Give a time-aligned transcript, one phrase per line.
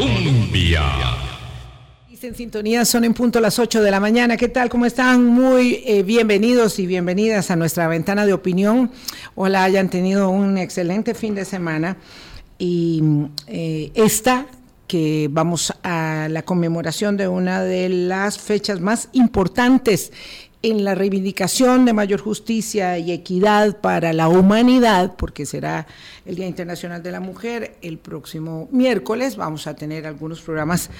[0.00, 0.82] Colombia.
[2.22, 4.38] En sintonía son en punto las 8 de la mañana.
[4.38, 4.70] ¿Qué tal?
[4.70, 5.26] ¿Cómo están?
[5.26, 8.90] Muy eh, bienvenidos y bienvenidas a nuestra ventana de opinión.
[9.34, 11.98] Ojalá hayan tenido un excelente fin de semana.
[12.58, 13.02] Y
[13.46, 14.46] eh, esta
[14.86, 20.12] que vamos a la conmemoración de una de las fechas más importantes
[20.62, 25.86] en la reivindicación de mayor justicia y equidad para la humanidad, porque será
[26.26, 29.36] el Día Internacional de la Mujer el próximo miércoles.
[29.36, 30.90] Vamos a tener algunos programas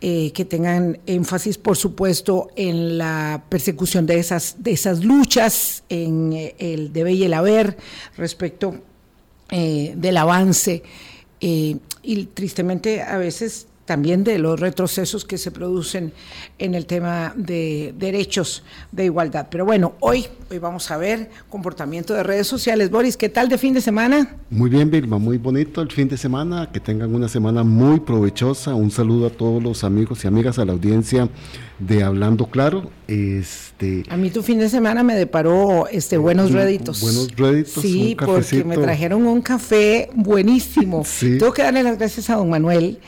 [0.00, 6.32] eh, que tengan énfasis, por supuesto, en la persecución de esas, de esas luchas, en
[6.32, 7.76] eh, el debe y el haber
[8.16, 8.76] respecto
[9.50, 10.82] eh, del avance.
[11.40, 16.14] y tristemente a veces también de los retrocesos que se producen
[16.58, 19.48] en el tema de derechos de igualdad.
[19.50, 22.90] Pero bueno, hoy, hoy vamos a ver comportamiento de redes sociales.
[22.90, 24.34] Boris, ¿qué tal de fin de semana?
[24.48, 28.74] Muy bien, Vilma, muy bonito el fin de semana, que tengan una semana muy provechosa.
[28.74, 31.28] Un saludo a todos los amigos y amigas, a la audiencia
[31.78, 32.90] de Hablando Claro.
[33.08, 37.02] Este, a mí tu fin de semana me deparó este, buenos réditos.
[37.02, 37.74] Buenos réditos.
[37.74, 41.04] Sí, porque me trajeron un café buenísimo.
[41.20, 42.98] Tengo que darle las gracias a don Manuel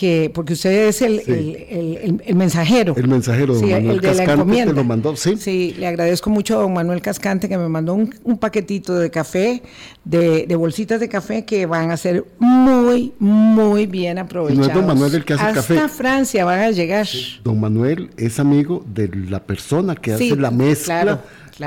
[0.00, 2.94] que porque usted es el, el, el, mensajero.
[2.96, 5.36] El mensajero, don Manuel Cascante, te lo mandó, sí.
[5.36, 9.10] Sí, le agradezco mucho a don Manuel Cascante que me mandó un, un paquetito de
[9.10, 9.62] café,
[10.02, 14.68] de, de, bolsitas de café que van a ser muy, muy bien aprovechados.
[14.68, 15.74] no es don Manuel el que hace café.
[15.74, 17.06] Hasta Francia van a llegar.
[17.44, 21.20] Don Manuel es amigo de la persona que hace la mezcla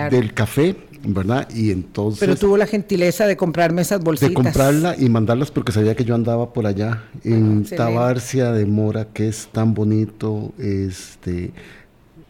[0.10, 1.48] del café ¿verdad?
[1.54, 2.20] Y entonces...
[2.20, 4.30] Pero tuvo la gentileza de comprarme esas bolsitas.
[4.30, 9.08] De comprarla y mandarlas porque sabía que yo andaba por allá, en Tabarcia de Mora,
[9.14, 11.52] que es tan bonito, este...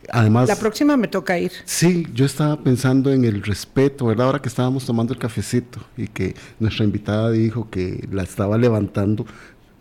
[0.09, 1.53] Además, la próxima me toca ir.
[1.63, 4.27] Sí, yo estaba pensando en el respeto, ¿verdad?
[4.27, 9.25] Ahora que estábamos tomando el cafecito y que nuestra invitada dijo que la estaba levantando,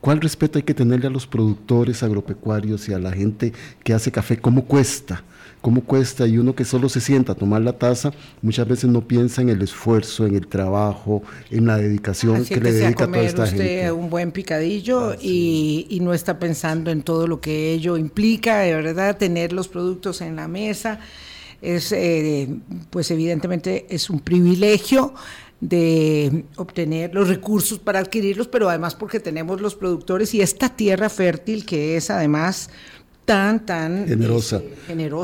[0.03, 4.13] ¿cuál respeto hay que tenerle a los productores agropecuarios y a la gente que hace
[4.13, 4.37] café?
[4.37, 5.25] ¿Cómo cuesta?
[5.63, 9.07] cómo cuesta y uno que solo se sienta a tomar la taza, muchas veces no
[9.07, 13.23] piensa en el esfuerzo, en el trabajo, en la dedicación que, le dedica a, toda
[13.23, 18.59] esta usted un buen picadillo y, no está pensando en todo lo que ello implica,
[18.59, 20.99] de verdad, tener los productos en la mesa
[21.63, 22.49] es, eh,
[22.91, 25.15] pues evidentemente es un privilegio
[25.63, 31.09] de obtener los recursos para adquirirlos, pero además porque tenemos los productores y esta tierra
[31.09, 32.69] fértil que es además
[33.25, 34.61] tan, tan generosa.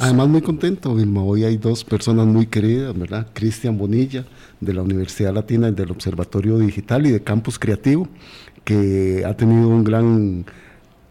[0.01, 1.25] Además, muy contento, Vilma.
[1.25, 3.27] Hoy hay dos personas muy queridas, ¿verdad?
[3.33, 4.27] Cristian Bonilla,
[4.61, 8.09] de la Universidad Latina y del Observatorio Digital y de Campus Creativo,
[8.63, 10.47] que ha tenido un gran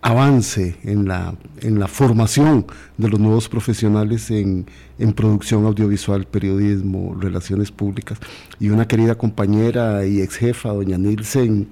[0.01, 2.65] avance en la, en la formación
[2.97, 4.65] de los nuevos profesionales en,
[4.99, 8.19] en producción audiovisual, periodismo, relaciones públicas.
[8.59, 11.67] Y una querida compañera y ex jefa, doña Nilsen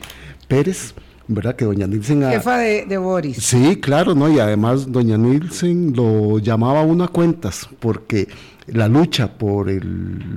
[0.47, 0.95] Pérez,
[1.27, 1.55] ¿verdad?
[1.55, 2.23] Que doña Nilsen...
[2.23, 3.37] Jefa de, Boris.
[3.37, 4.29] Sí, claro, ¿no?
[4.29, 8.27] Y además doña Nilsen lo llamaba uno a cuentas, porque
[8.67, 9.69] la lucha por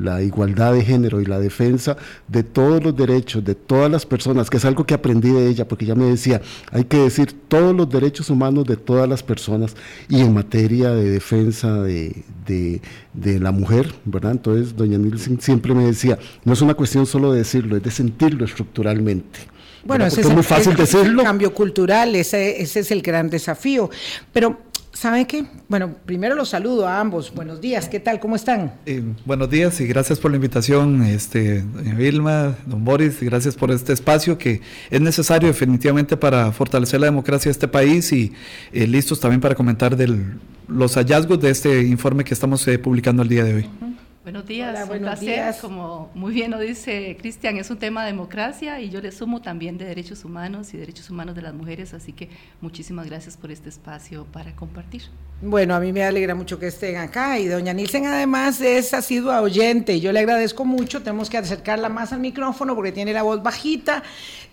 [0.03, 1.97] la igualdad de género y la defensa
[2.27, 5.67] de todos los derechos de todas las personas, que es algo que aprendí de ella,
[5.67, 6.41] porque ella me decía,
[6.71, 9.75] hay que decir todos los derechos humanos de todas las personas
[10.09, 14.33] y en materia de defensa de, de la mujer, ¿verdad?
[14.33, 17.91] Entonces, doña Nilsen siempre me decía, no es una cuestión solo de decirlo, es de
[17.91, 19.41] sentirlo estructuralmente.
[19.85, 21.23] Bueno, ese es, muy fácil decirlo.
[21.23, 23.91] El cambio cultural, ese, ese es el gran desafío.
[24.33, 24.59] Pero
[24.99, 25.45] ¿Sabe qué?
[25.69, 27.33] Bueno, primero los saludo a ambos.
[27.33, 28.19] Buenos días, ¿qué tal?
[28.19, 28.73] ¿Cómo están?
[28.85, 33.71] Eh, buenos días y gracias por la invitación, este, doña Vilma, don Boris, gracias por
[33.71, 34.61] este espacio que
[34.91, 38.33] es necesario definitivamente para fortalecer la democracia de este país y
[38.73, 43.23] eh, listos también para comentar del, los hallazgos de este informe que estamos eh, publicando
[43.23, 43.88] el día de hoy.
[44.29, 45.55] Buenos días, un placer.
[45.59, 49.41] Como muy bien lo dice Cristian, es un tema de democracia y yo le sumo
[49.41, 52.29] también de derechos humanos y derechos humanos de las mujeres, así que
[52.61, 55.05] muchísimas gracias por este espacio para compartir.
[55.41, 59.41] Bueno, a mí me alegra mucho que estén acá y doña Nielsen además es asidua
[59.41, 60.01] oyente.
[60.01, 64.03] Yo le agradezco mucho, tenemos que acercarla más al micrófono porque tiene la voz bajita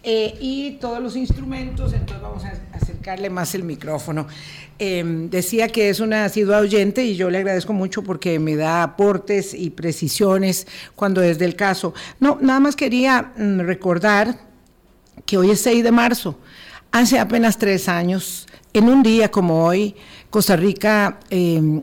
[0.04, 4.28] eh, y todos los instrumentos, entonces vamos a acercarle más el micrófono.
[4.78, 8.84] Em, decía que es una asidua oyente y yo le agradezco mucho porque me da
[8.84, 11.96] aportes y precisiones cuando es del caso.
[12.20, 14.38] No, nada más quería mm, recordar
[15.26, 16.38] que hoy es 6 de marzo.
[16.92, 19.96] Hace apenas tres años, en un día como hoy,
[20.30, 21.82] Costa Rica em,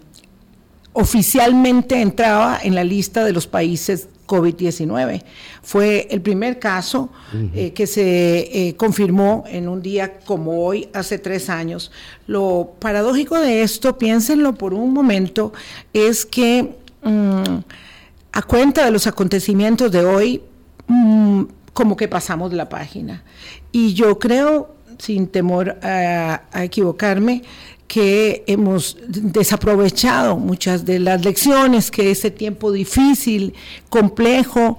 [0.92, 5.22] oficialmente entraba en la lista de los países COVID-19.
[5.62, 7.10] Fue el primer caso
[7.54, 11.90] eh, que se eh, confirmó en un día como hoy, hace tres años.
[12.26, 15.52] Lo paradójico de esto, piénsenlo por un momento,
[15.92, 17.58] es que mm,
[18.32, 20.42] a cuenta de los acontecimientos de hoy,
[20.86, 21.42] mm,
[21.72, 23.24] como que pasamos la página.
[23.70, 27.42] Y yo creo sin temor a, equivocarme,
[27.92, 33.52] que hemos desaprovechado muchas de las lecciones que ese tiempo difícil,
[33.90, 34.78] complejo,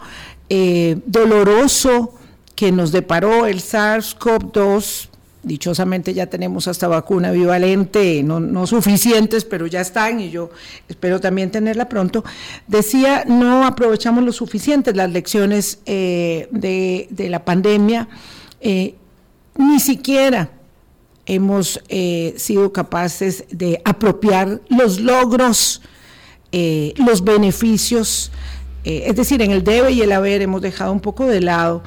[0.50, 2.15] eh, doloroso
[2.56, 5.10] que nos deparó el SARS-CoV-2
[5.44, 10.50] dichosamente ya tenemos hasta vacuna bivalente, no, suficientes, pero ya están y yo
[10.88, 12.24] espero también tenerla pronto,
[12.65, 18.07] decía, no aprovechamos lo suficiente las lecciones eh, de, la pandemia,
[18.60, 18.95] eh,
[19.56, 20.50] ni siquiera
[21.25, 25.81] hemos eh, sido capaces de apropiar los logros,
[26.98, 28.31] los beneficios,
[28.84, 31.81] es decir, en el debe y el haber hemos dejado un poco de lado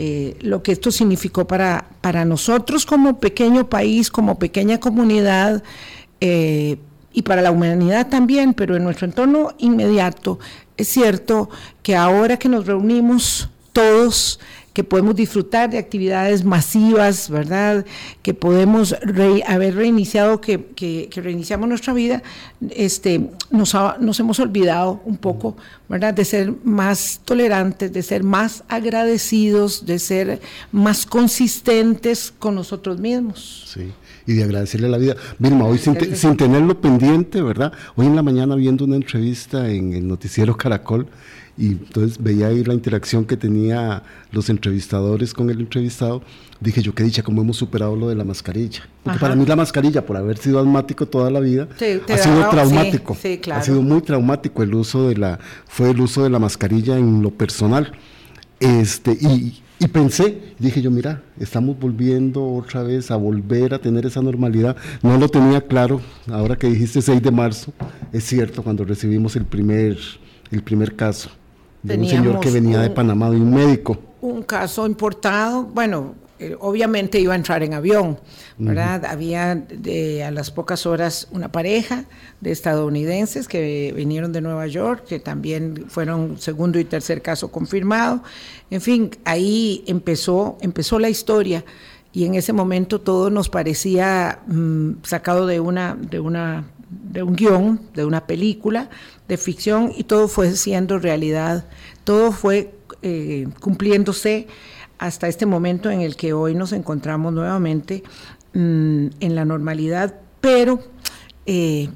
[0.00, 5.64] eh, lo que esto significó para, para nosotros como pequeño país, como pequeña comunidad
[6.20, 6.76] eh,
[7.12, 10.38] y para la humanidad también, pero en nuestro entorno inmediato.
[10.76, 11.50] Es cierto
[11.82, 14.38] que ahora que nos reunimos todos,
[14.78, 17.84] que podemos disfrutar de actividades masivas, ¿verdad?
[18.22, 18.94] Que podemos
[19.44, 22.22] haber reiniciado, que, reiniciamos nuestra vida,
[22.70, 25.56] este, nos, nos hemos olvidado un poco,
[25.88, 26.14] ¿verdad?
[26.14, 30.40] De ser más tolerantes, de ser más agradecidos, de ser
[30.70, 33.64] más consistentes con nosotros mismos.
[33.74, 33.90] Sí
[34.26, 35.16] y de agradecerle la vida.
[35.38, 37.72] Vilma, hoy sin, sin, tenerlo pendiente, ¿verdad?
[37.96, 41.08] Hoy en la mañana viendo una entrevista en el noticiero Caracol,
[41.58, 46.22] y entonces veía ahí la interacción que tenía los entrevistadores con el entrevistado,
[46.60, 48.88] dije yo qué dicha cómo hemos superado lo de la mascarilla.
[49.02, 53.16] Porque para mí la mascarilla, por haber sido asmático toda la vida, ha sido traumático.
[53.52, 57.22] Ha sido muy traumático el uso de la, fue el uso de la mascarilla en
[57.22, 57.90] lo personal.
[58.60, 64.06] Este, y, y pensé, dije yo, mira, estamos volviendo otra vez a volver a tener
[64.06, 64.76] esa normalidad.
[65.02, 66.00] No lo tenía claro,
[66.30, 67.72] ahora que dijiste 6 de marzo,
[68.12, 69.98] es cierto, cuando recibimos el primer,
[70.52, 71.30] el primer caso
[71.82, 73.98] de un señor que venía de Panamá, de un médico.
[74.20, 78.16] Un caso importado, bueno, eh, obviamente iba a entrar en avión,
[78.58, 79.04] ¿verdad?
[79.06, 82.04] Había de, a las pocas horas una pareja
[82.40, 88.22] de estadounidenses que vinieron de Nueva York, que también fueron segundo y tercer caso confirmado.
[88.70, 91.64] En fin, ahí empezó, empezó la historia
[92.12, 97.36] y en ese momento todo nos parecía mm, sacado de una, de una de un
[97.36, 98.88] guion, de una película
[99.28, 101.66] de ficción y todo fue siendo realidad,
[102.04, 104.46] todo fue eh, cumpliéndose
[104.98, 108.02] hasta este momento en el que hoy nos encontramos nuevamente
[108.54, 110.80] mm, en la normalidad, pero
[111.46, 111.88] eh,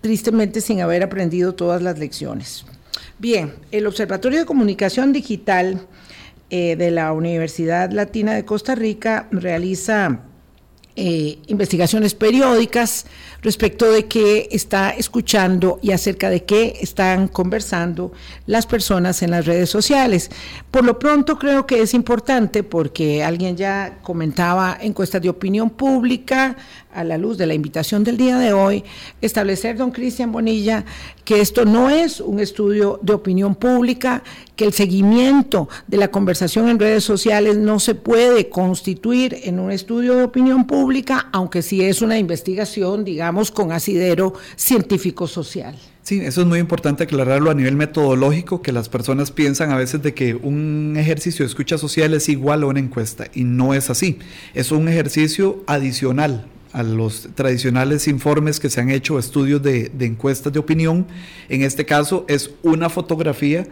[0.00, 2.66] tristemente sin haber aprendido todas las lecciones.
[3.18, 5.86] Bien, el Observatorio de Comunicación Digital
[6.50, 10.20] eh, de la Universidad Latina de Costa Rica realiza
[10.96, 13.06] investigaciones periódicas
[13.42, 18.12] respecto de qué está escuchando y acerca de qué están conversando
[18.46, 20.30] las personas en las redes sociales.
[20.70, 26.56] Por lo pronto creo que es importante porque alguien ya comentaba encuestas de opinión pública,
[26.94, 28.84] a la luz de la invitación del día de hoy,
[29.20, 30.84] establecer, don Cristian Bonilla,
[31.24, 34.22] que esto no es un estudio de opinión pública,
[34.56, 39.70] que el seguimiento de la conversación en redes sociales no se puede constituir en un
[39.70, 45.76] estudio de opinión pública, aunque sí es una investigación, digamos, con asidero científico-social.
[46.02, 50.02] Sí, eso es muy importante aclararlo a nivel metodológico, que las personas piensan a veces
[50.02, 53.88] de que un ejercicio de escucha social es igual a una encuesta, y no es
[53.88, 54.18] así.
[54.52, 60.52] Es un ejercicio adicional a los tradicionales informes que se han hecho, estudios de, encuestas
[60.52, 61.06] de opinión.
[61.48, 63.64] En este caso es una fotografía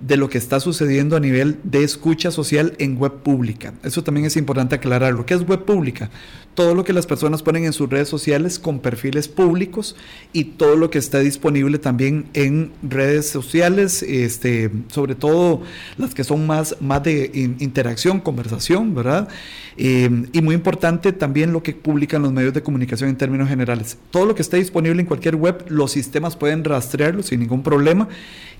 [0.00, 3.74] de lo que está sucediendo a nivel de escucha social en web pública.
[3.82, 5.26] Eso también es importante aclararlo.
[5.26, 6.10] ¿Qué es web pública?
[6.54, 9.96] Todo lo que las personas ponen en sus redes sociales con perfiles públicos
[10.32, 15.62] y todo lo que está disponible también en redes sociales, este, sobre todo
[15.98, 19.28] las que son más, más de interacción, conversación, ¿verdad?
[19.76, 23.96] Eh, y muy importante también lo que publican los medios de comunicación en términos generales.
[24.10, 28.08] Todo lo que está disponible en cualquier web, los sistemas pueden rastrearlo sin ningún problema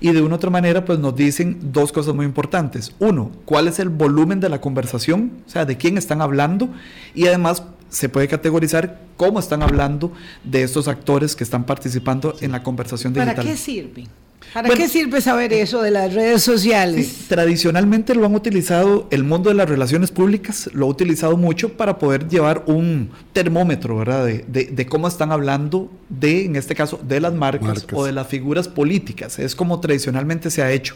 [0.01, 2.93] y de una u otra manera pues nos dicen dos cosas muy importantes.
[2.99, 6.69] Uno, cuál es el volumen de la conversación, o sea, de quién están hablando
[7.13, 10.13] y además se puede categorizar cómo están hablando
[10.43, 13.35] de estos actores que están participando en la conversación digital.
[13.35, 14.05] ¿Para qué sirve?
[14.53, 17.25] ¿Para qué sirve saber eso de las redes sociales?
[17.27, 21.99] tradicionalmente lo han utilizado, el mundo de las relaciones públicas lo ha utilizado mucho para
[21.99, 24.25] poder llevar un termómetro, ¿verdad?
[24.25, 28.67] De, cómo están hablando de, en este caso, de las marcas, o de las figuras
[28.67, 29.37] políticas.
[29.39, 30.95] Es como tradicionalmente se ha hecho.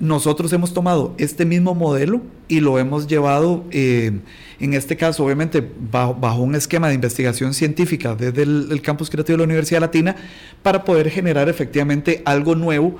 [0.00, 4.20] Nosotros hemos tomado este mismo modelo y lo hemos llevado, eh,
[4.58, 9.38] en este caso, obviamente, bajo, un esquema de investigación científica desde el, campus creativo de
[9.38, 10.16] la Universidad Latina,
[10.62, 12.96] para poder generar efectivamente algo nuevo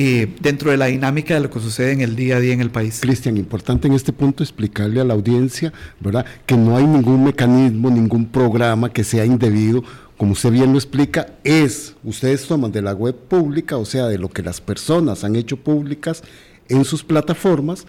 [0.00, 2.60] eh, dentro de la dinámica de lo que sucede en el día a día en
[2.60, 3.00] el país.
[3.00, 6.24] Cristian, importante en este punto explicarle a la audiencia, ¿verdad?
[6.46, 9.82] Que no hay ningún mecanismo, ningún programa que sea indebido
[10.18, 14.18] como usted bien lo explica, es, ustedes toman de la web pública, o sea, de
[14.18, 16.24] lo que las personas han hecho públicas
[16.68, 17.86] en sus plataformas,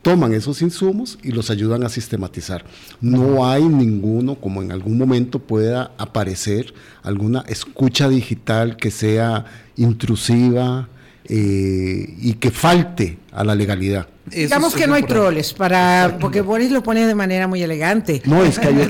[0.00, 2.64] toman esos insumos y los ayudan a sistematizar.
[3.00, 6.72] No hay ninguno, como en algún momento pueda aparecer,
[7.02, 9.44] alguna escucha digital que sea
[9.76, 10.88] intrusiva,
[11.28, 14.06] eh, y que falte a la legalidad.
[14.26, 18.22] Digamos que no hay troles, para, porque Boris lo pone de manera muy elegante.
[18.24, 18.80] No, es que hay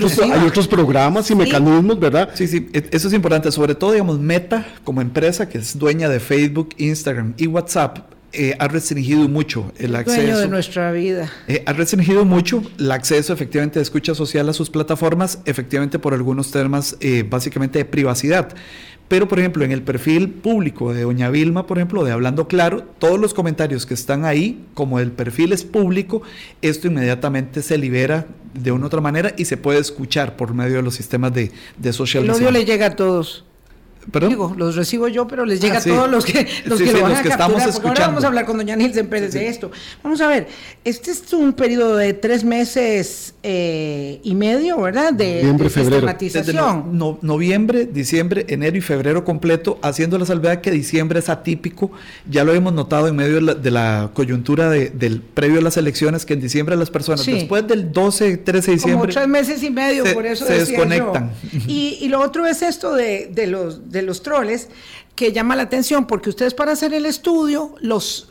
[0.47, 2.31] otros, programas y mecanismos, ¿verdad?
[2.35, 6.09] Sí, sí, e, eso es importante, sobre todo, digamos, Meta como empresa que es dueña
[6.09, 7.99] de Facebook, Instagram y WhatsApp,
[8.33, 10.21] eh, ha restringido mucho el acceso.
[10.21, 11.31] Dueño de nuestra vida.
[11.49, 16.15] Eh, ha restringido mucho el acceso efectivamente de escucha social a sus plataformas, efectivamente por
[16.15, 16.97] algunos temas
[17.29, 18.55] básicamente de privacidad.
[19.13, 22.83] Pero, por ejemplo, en el perfil público de Doña Vilma, por ejemplo, de Hablando Claro,
[22.99, 26.23] todos los comentarios que están ahí, como el perfil es público,
[26.63, 30.77] esto inmediatamente se libera de una u otra manera y se puede escuchar por medio
[30.77, 32.43] de los sistemas de, de socialización.
[32.43, 33.45] El odio le llega a todos.
[34.29, 37.03] Digo, los recibo yo, pero les llega a ah, todos los que, los que lo
[37.03, 39.71] van a capturar, ahora vamos a hablar con doña Nilsen Pérez de esto.
[40.03, 40.49] Vamos a ver,
[40.85, 45.13] este es un periodo de tres meses eh, y medio, ¿verdad?
[45.13, 47.19] De, noviembre, sistematización.
[47.23, 51.93] noviembre, diciembre, enero y febrero completo, haciendo la salvedad que diciembre es atípico.
[52.29, 56.35] Ya lo hemos notado en medio de la, coyuntura del previo a las elecciones, que
[56.35, 59.01] en diciembre las personas, después del 12, 13 de diciembre...
[59.01, 61.31] Como tres meses y medio, por eso Se desconectan.
[61.69, 64.69] Y, y, lo otro es esto de, de los de los troles
[65.15, 68.27] que llama la atención porque ustedes para hacer el estudio los,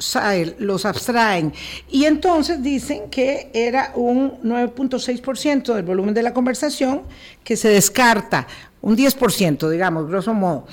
[0.57, 1.53] los abstraen
[1.89, 7.03] y entonces dicen que era un 9.6% del volumen de la conversación
[7.43, 8.47] que se descarta,
[8.81, 10.65] un 10%, digamos, grosso modo.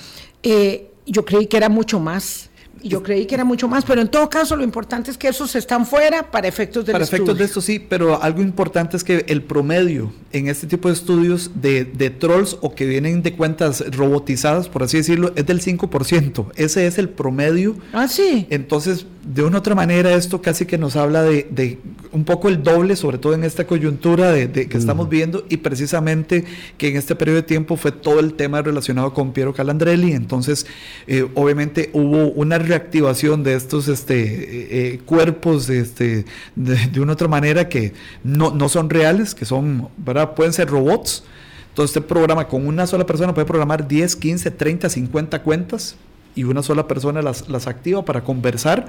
[0.42, 2.47] Eh, yo creí que era mucho más.
[2.82, 5.54] Yo creí que era mucho más, pero en todo caso lo importante es que esos
[5.56, 9.24] están fuera para efectos del Para efectos de esto sí, pero algo importante es que
[9.28, 13.84] el promedio en este tipo de estudios de, de, trolls o que vienen de cuentas
[13.90, 16.46] robotizadas, por así decirlo, es del 5%.
[16.56, 17.76] Ese es el promedio.
[17.92, 18.46] Ah, sí.
[18.50, 21.78] Entonces, de una u otra manera, esto casi que nos habla de, de
[22.12, 26.44] un poco el doble, sobre todo en esta coyuntura de, que estamos viendo, y precisamente
[26.76, 30.12] que en este periodo de tiempo fue todo el tema relacionado con Piero Calandrelli.
[30.12, 30.66] Entonces,
[31.06, 37.28] eh, obviamente hubo una reactivación de estos este, eh, eh, cuerpos este, de, una otra
[37.28, 40.34] manera que no, no son reales, que son, ¿verdad?
[40.34, 41.24] Pueden ser robots.
[41.70, 45.96] Entonces, este programa con una sola persona puede programar 10, 15, 30, 50 cuentas
[46.34, 48.86] y una sola persona las, las activa para conversar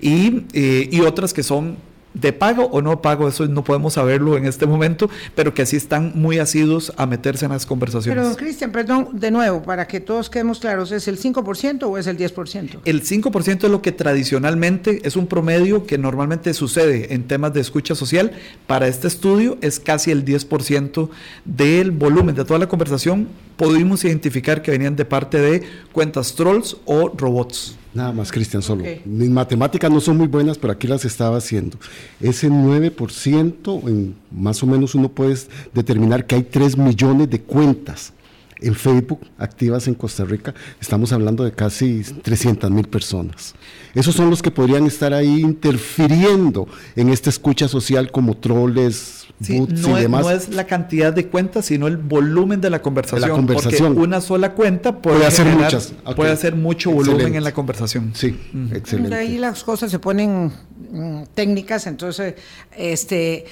[0.00, 1.76] y, eh, y otras que son
[2.14, 5.76] de pago o no pago, eso no podemos saberlo en este momento, pero que así
[5.76, 8.24] están muy asiduos a meterse en las conversaciones.
[8.24, 12.06] Pero Cristian, perdón, de nuevo, para que todos quedemos claros, ¿es el 5% o es
[12.06, 12.80] el 10%?
[12.84, 17.60] El 5% es lo que tradicionalmente es un promedio que normalmente sucede en temas de
[17.60, 18.32] escucha social.
[18.66, 21.08] Para este estudio es casi el 10%
[21.44, 23.28] del volumen de toda la conversación.
[23.60, 25.62] Pudimos identificar que venían de parte de
[25.92, 27.76] cuentas trolls o robots.
[27.92, 28.84] Nada más, Cristian, solo.
[29.04, 31.76] Mis matemáticas no son muy buenas, pero aquí las estaba haciendo.
[32.20, 35.36] Ese 9%, en, más o menos uno puede
[35.74, 38.14] determinar que hay 3 millones de cuentas
[38.62, 43.54] en Facebook activas en Costa Rica, estamos hablando de casi 300 mil personas.
[43.94, 49.72] Esos son los que podrían estar ahí interfiriendo en esta escucha social como troles, bots
[49.80, 50.22] no y demás.
[50.22, 53.28] no es la cantidad de cuentas, sino el volumen de la conversación.
[53.28, 53.94] la conversación.
[53.94, 55.94] Porque una sola cuenta puede, hacer muchas.
[56.14, 58.12] Puede hacer mucho volumen en la conversación.
[58.14, 58.38] Sí,
[58.72, 59.14] excelente.
[59.14, 60.52] Ahí las cosas se ponen
[60.92, 62.34] mm, técnicas, entonces,
[62.76, 63.44] este,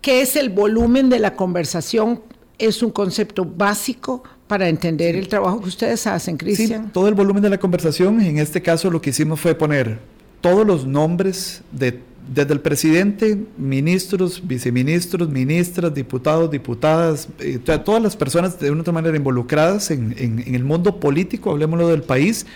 [0.00, 2.22] ¿qué es el volumen de la conversación?
[2.58, 6.84] Es un concepto básico para entender el trabajo que ustedes hacen, Cristian.
[6.86, 9.98] Sí, todo el volumen de la conversación, en este caso lo que hicimos fue poner
[10.40, 18.16] todos los nombres de desde el presidente, ministros, viceministros, ministras, diputados, diputadas, eh, todas las
[18.16, 22.46] personas de una otra manera involucradas en, el mundo político, hablemoslo del país,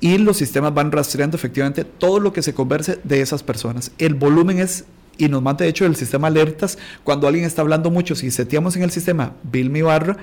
[0.00, 3.90] y los sistemas van rastreando efectivamente todo lo que se converse de esas personas.
[3.98, 4.84] El volumen es
[5.18, 8.76] y nos manda de hecho el sistema alertas cuando alguien está hablando mucho, si seteamos
[8.76, 10.18] en el sistema Vilmi Barra,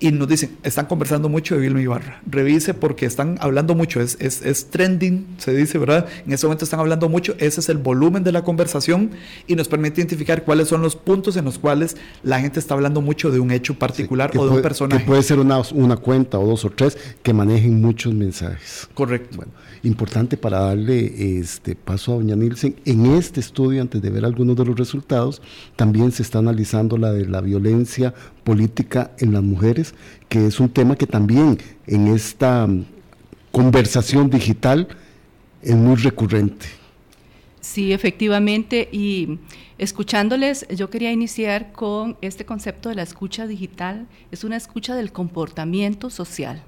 [0.00, 2.22] y nos dicen, están conversando mucho de Vilma Ibarra.
[2.26, 6.06] Revise porque están hablando mucho, es, es, es, trending, se dice, ¿verdad?
[6.26, 9.10] En este momento están hablando mucho, ese es el volumen de la conversación
[9.46, 13.02] y nos permite identificar cuáles son los puntos en los cuales la gente está hablando
[13.02, 15.02] mucho de un hecho particular o de un personaje.
[15.02, 18.88] Que puede ser una, una cuenta o dos o tres que manejen muchos mensajes.
[18.94, 19.36] Correcto.
[19.36, 19.52] Bueno,
[19.82, 24.56] importante para darle este paso a doña Nielsen, en este estudio, antes de ver algunos
[24.56, 25.42] de los resultados,
[25.76, 28.14] también se está analizando la de la violencia
[28.44, 29.94] política en las mujeres,
[30.28, 32.84] que es un tema que también en esta mm,
[33.52, 34.88] conversación digital
[35.62, 36.66] es muy recurrente.
[37.60, 39.38] Sí, efectivamente, y
[39.76, 45.12] escuchándoles, yo quería iniciar con este concepto de la escucha digital, es una escucha del
[45.12, 46.62] comportamiento social.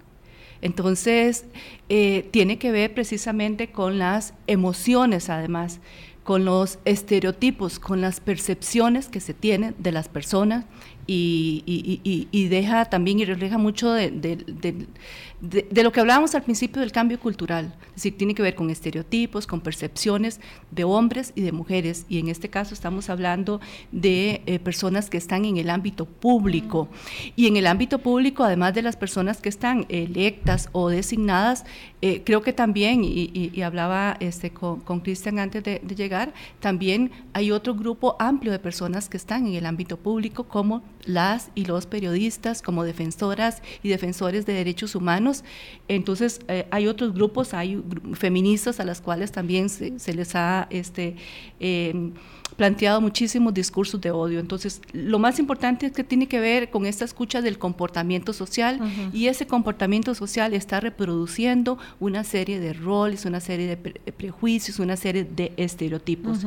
[0.61, 1.45] Entonces,
[1.89, 5.81] eh, tiene que ver precisamente con las emociones, además,
[6.25, 10.65] con los estereotipos, con las percepciones que se tienen de las personas
[11.07, 17.19] y, deja también y refleja mucho de, de, lo que hablábamos al principio del cambio
[17.19, 20.41] cultural, es decir, tiene que ver con estereotipos, con percepciones
[20.71, 25.19] de hombres y de mujeres, y en este caso estamos hablando de eh, personas que
[25.19, 26.89] están en el ámbito público,
[27.35, 31.65] y en el ámbito público, además de las personas que están electas o designadas,
[32.01, 37.75] eh, creo que también, y, hablaba este, con Cristian antes de, llegar, también hay otro
[37.75, 42.63] grupo amplio de personas que están en el ámbito público, como las y los periodistas,
[42.63, 45.45] como defensoras y defensores de derechos humanos,
[45.89, 47.83] entonces, eh, hay otros grupos, hay
[48.15, 51.17] feministas a las cuales también se, les ha este,
[51.61, 52.13] em,
[52.57, 54.39] planteado muchísimos discursos de odio.
[54.39, 58.81] Entonces, lo más importante es que tiene que ver con esta escucha del comportamiento social
[59.13, 64.97] y ese comportamiento social está reproduciendo una serie de roles, una serie de prejuicios, una
[64.97, 66.41] serie de estereotipos.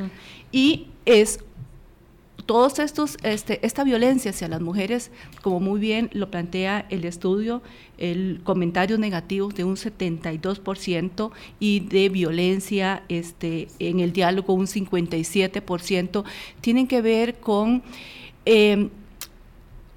[0.52, 1.40] Y es
[2.46, 5.12] todos estos, este, esta violencia hacia las mujeres,
[5.42, 7.62] como muy bien lo plantea el estudio,
[7.98, 16.24] el comentarios negativos de un 72% y de violencia este, en el diálogo un 57%,
[16.62, 17.84] tienen que ver con
[18.46, 18.90] em,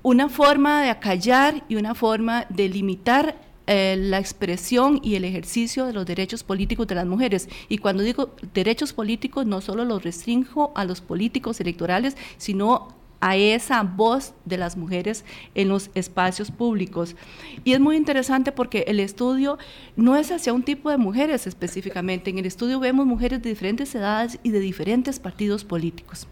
[0.03, 5.85] una forma de acallar y una forma de limitar eh, la expresión y el ejercicio
[5.85, 7.51] de los derechos políticos de las mujeres.
[7.69, 13.37] Y cuando digo derechos políticos, no solo los restringo a los políticos electorales, sino a
[13.37, 17.15] esa voz de las mujeres en los espacios públicos.
[17.63, 19.59] Y es muy interesante porque el estudio
[19.97, 22.31] no es hacia un tipo de mujeres específicamente.
[22.31, 26.27] En el estudio vemos mujeres de diferentes edades y de diferentes partidos políticos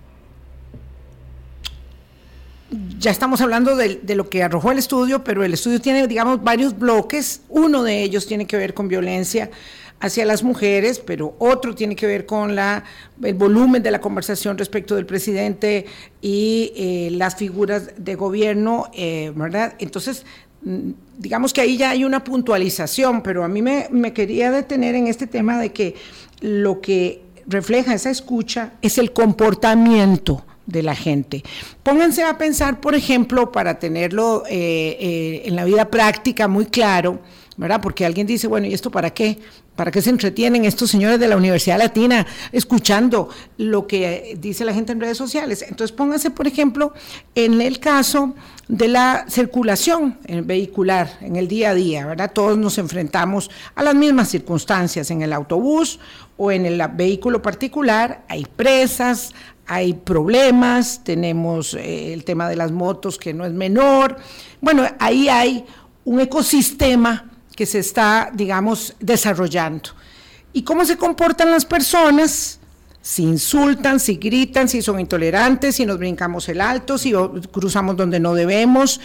[2.99, 6.79] ya estamos hablando de, lo que arrojó el estudio, pero el estudio tiene, digamos, varios
[6.79, 7.43] bloques.
[7.49, 9.51] Uno de ellos tiene que ver con violencia
[10.01, 12.85] hacia las mujeres, pero otro tiene que ver con la,
[13.23, 15.87] el volumen de la conversación respecto del presidente
[16.21, 19.75] y eh, las figuras de gobierno, eh, ¿verdad?
[19.79, 20.27] Entonces,
[20.63, 24.97] mm, digamos que ahí ya hay una puntualización, pero a mí me, me quería detener
[24.97, 25.95] en este tema de que
[26.41, 31.43] lo que refleja esa escucha es el comportamiento de la gente.
[31.83, 37.21] Pónganse a pensar, por ejemplo, para tenerlo eh, eh, en la vida práctica muy claro,
[37.57, 37.81] ¿verdad?
[37.81, 39.39] Porque alguien dice, bueno, ¿y esto para qué?
[39.77, 44.73] ¿Para qué se entretienen estos señores de la Universidad Latina escuchando lo que dice la
[44.73, 45.63] gente en redes sociales?
[45.63, 46.95] Entonces pónganse, por ejemplo,
[47.35, 48.35] en el caso
[48.69, 52.33] de la circulación vehicular en el día a día, ¿verdad?
[52.33, 56.01] Todos nos enfrentamos a las mismas circunstancias en el autobús
[56.39, 59.35] o en el vehículo particular, hay presas,
[59.67, 64.17] hay problemas, tenemos eh, el tema de las motos que no es menor.
[64.61, 65.65] Bueno, ahí hay
[66.05, 69.91] un ecosistema que se está, digamos, desarrollando.
[70.53, 72.61] ¿Y cómo se comportan las personas?
[73.03, 77.13] Si insultan, si gritan, si son intolerantes, si nos brincamos el alto, si
[77.53, 79.01] cruzamos donde no debemos,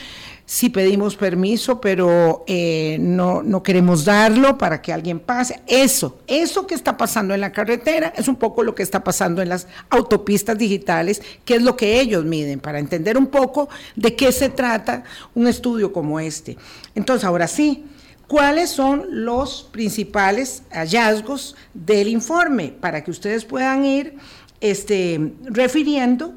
[0.51, 5.61] si pedimos permiso, pero eh, no, no queremos darlo para que alguien pase.
[5.65, 9.41] Eso, eso que está pasando en la carretera es un poco lo que está pasando
[9.41, 14.13] en las autopistas digitales, que es lo que ellos miden, para entender un poco de
[14.17, 16.57] qué se trata un estudio como este.
[16.95, 17.85] Entonces, ahora sí,
[18.27, 22.73] ¿cuáles son los principales hallazgos del informe?
[22.77, 24.17] Para que ustedes puedan ir
[24.59, 26.33] este, refiriendo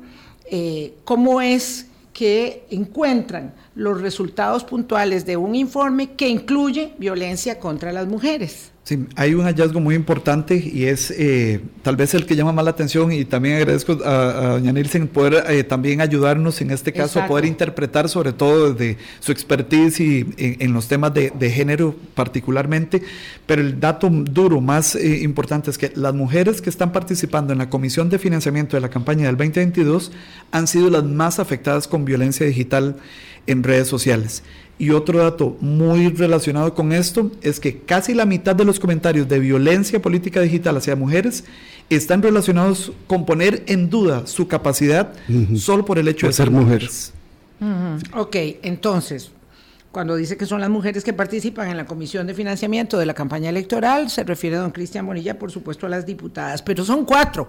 [0.49, 7.93] eh, cómo es que encuentran los resultados puntuales de un informe que incluye violencia contra
[7.93, 8.71] las mujeres.
[8.85, 12.67] Sí, hay un hallazgo muy importante y es eh, tal vez el que llama más
[12.67, 17.19] la atención y también agradezco a, doña Nielsen poder eh, también ayudarnos en este caso
[17.19, 23.03] a poder interpretar sobre todo desde su expertise y en, los temas de, género particularmente,
[23.47, 27.61] pero el dato duro más eh, importante es que las mujeres que están participando en
[27.61, 30.13] la Comisión de Financiamiento de la campaña del 2022
[30.53, 32.97] han sido las más afectadas con violencia digital
[33.47, 34.43] en redes sociales.
[34.79, 39.29] Y otro dato muy relacionado con esto es que casi la mitad de los comentarios
[39.29, 41.45] de violencia política digital hacia mujeres
[41.91, 45.13] están relacionados con poner en duda su capacidad
[45.57, 47.13] solo por el hecho de ser mujeres.
[48.15, 49.31] Ok, entonces,
[49.93, 53.15] cuando dice que son las mujeres que participan en la comisión de financiamiento de la
[53.15, 57.05] campaña electoral, se refiere a don Cristian Bonilla, por supuesto, a las diputadas, pero son
[57.05, 57.49] cuatro.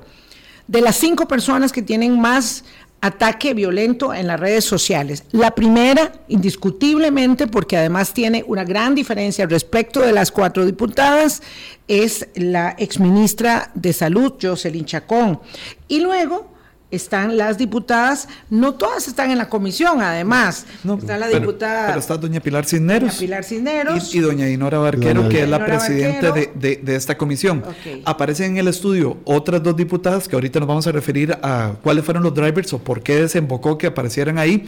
[0.67, 2.63] De las cinco personas que tienen más
[3.05, 5.23] ataque violento en las redes sociales.
[5.31, 11.43] La primera, indiscutiblemente, porque además tiene una gran diferencia respecto de las cuatro diputadas,
[11.87, 15.39] es la exministra de Salud, Jocelyn Chacón.
[15.87, 16.54] Y luego
[16.95, 20.65] están las diputadas, no todas están en la comisión, además.
[20.99, 21.87] está la diputada.
[21.87, 23.15] Pero, está doña Pilar Cisneros.
[23.15, 24.13] Pilar Cisneros.
[24.13, 27.63] Y, doña Dinora Barquero, que es la presidenta de, esta comisión.
[28.05, 32.05] Aparecen en el estudio otras dos diputadas que ahorita nos vamos a referir a cuáles
[32.05, 34.65] fueron los drivers o por qué desembocó que aparecieran ahí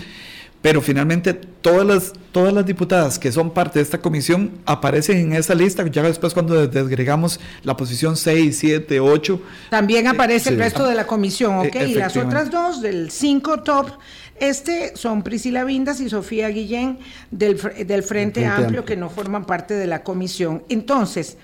[0.62, 5.34] pero finalmente todas las, todas las diputadas que son parte de esta comisión aparecen en
[5.34, 9.41] esa lista, ya después cuando desgregamos la posición 6, 7, 8.
[9.70, 11.76] También aparece el resto de la comisión, ¿ok?
[11.88, 13.91] Y las otras dos del 5 top,
[14.39, 17.00] este son Priscila Vindas y Sofía Guillén
[17.32, 20.63] del, del Frente, Amplio, que no forman parte de la comisión.
[20.70, 21.38] Entonces,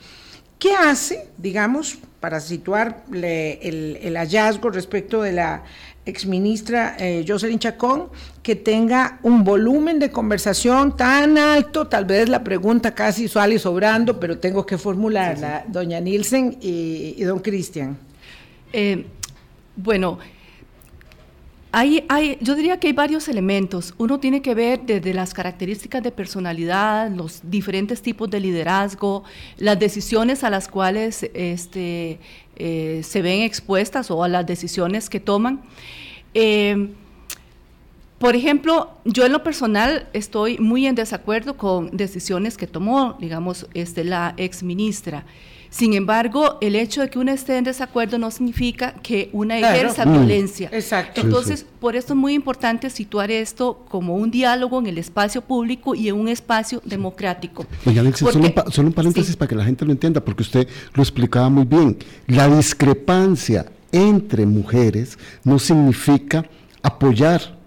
[0.60, 5.64] ¿qué hace, digamos, para situar el, el hallazgo respecto de la
[6.06, 8.10] exministra eh, Jocelyn Chacón,
[8.42, 14.20] que tenga un volumen de conversación tan alto, tal vez la pregunta casi sale sobrando,
[14.20, 17.98] pero tengo que formularla, doña Nielsen y, don Cristian.
[18.74, 19.06] Eh,
[19.76, 20.20] bueno,
[21.76, 23.96] hay, hay, yo diría que hay varios elementos.
[23.98, 29.24] Uno tiene que ver desde las características de personalidad, los diferentes tipos de liderazgo,
[29.58, 32.20] las decisiones a las cuales este,
[32.56, 35.62] eh, se ven expuestas o a las decisiones que toman.
[36.34, 36.90] Eh,
[38.24, 43.68] por ejemplo, yo en lo personal estoy muy en desacuerdo con decisiones que tomó, digamos,
[43.74, 45.26] este, la ex ministra.
[45.70, 50.06] Sin embargo, el hecho de que una esté en desacuerdo no significa que una ejerza
[50.06, 50.14] mm.
[50.14, 50.70] violencia.
[50.72, 51.20] Exacto.
[51.20, 55.94] Entonces, por eso es muy importante situar esto como un diálogo en el espacio público
[55.94, 57.66] y en un espacio democrático.
[58.16, 61.98] solo, un, paréntesis para que la gente lo entienda, porque usted lo explicaba muy bien.
[62.28, 66.46] La discrepancia entre mujeres no significa
[66.82, 67.62] apoyar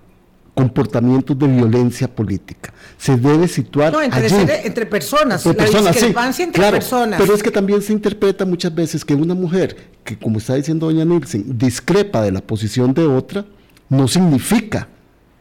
[0.56, 2.72] comportamientos de violencia política.
[2.96, 7.20] Se debe situar no, entre, entre personas, la discrepancia entre personas.
[7.20, 10.86] Pero es que también se interpreta muchas veces que una mujer que, como está diciendo
[10.86, 13.44] doña Nielsen, discrepa de la posición de otra,
[13.90, 14.88] no significa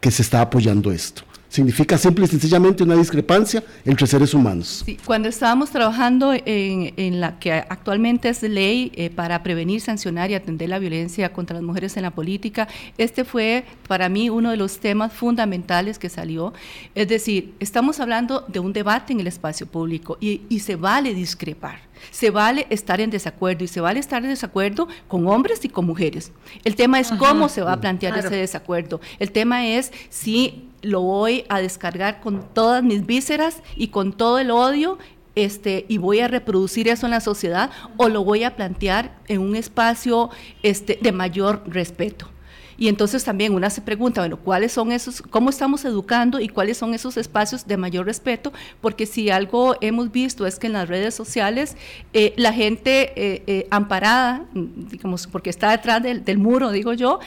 [0.01, 1.23] que se está apoyando esto
[1.56, 4.84] significa simple y sencillamente una discrepancia entre seres humanos.
[4.86, 10.36] Sí, cuando estábamos trabajando en, la que actualmente es ley eh, para prevenir, sancionar y
[10.36, 14.58] atender la violencia contra las mujeres en la política, este fue para mí uno de
[14.58, 16.54] los temas fundamentales que salió.
[16.94, 21.13] Es decir, estamos hablando de un debate en el espacio público y, y se vale
[21.13, 21.80] discrepar.
[22.12, 25.86] Se vale estar en desacuerdo y se vale estar en desacuerdo con hombres y con
[25.86, 26.32] mujeres.
[26.63, 29.00] El tema es cómo se va a plantear ese desacuerdo.
[29.20, 34.39] El tema es si lo voy a descargar con todas mis vísceras y con todo
[34.39, 34.98] el odio
[35.36, 39.41] este, y voy a reproducir eso en la sociedad o lo voy a plantear en
[39.41, 40.30] un espacio
[40.63, 42.30] este, de mayor respeto.
[42.77, 46.77] Y entonces también una se pregunta, bueno, ¿cuáles son esos, cómo estamos educando y cuáles
[46.77, 48.51] son esos espacios de mayor respeto?
[48.81, 51.77] Porque si algo hemos visto es que en las redes sociales
[52.13, 57.19] eh, la gente eh, eh, amparada, digamos, porque está detrás del, muro, digo yo,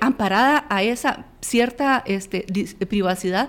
[0.00, 2.44] amparada a esa cierta este,
[2.86, 3.48] privacidad,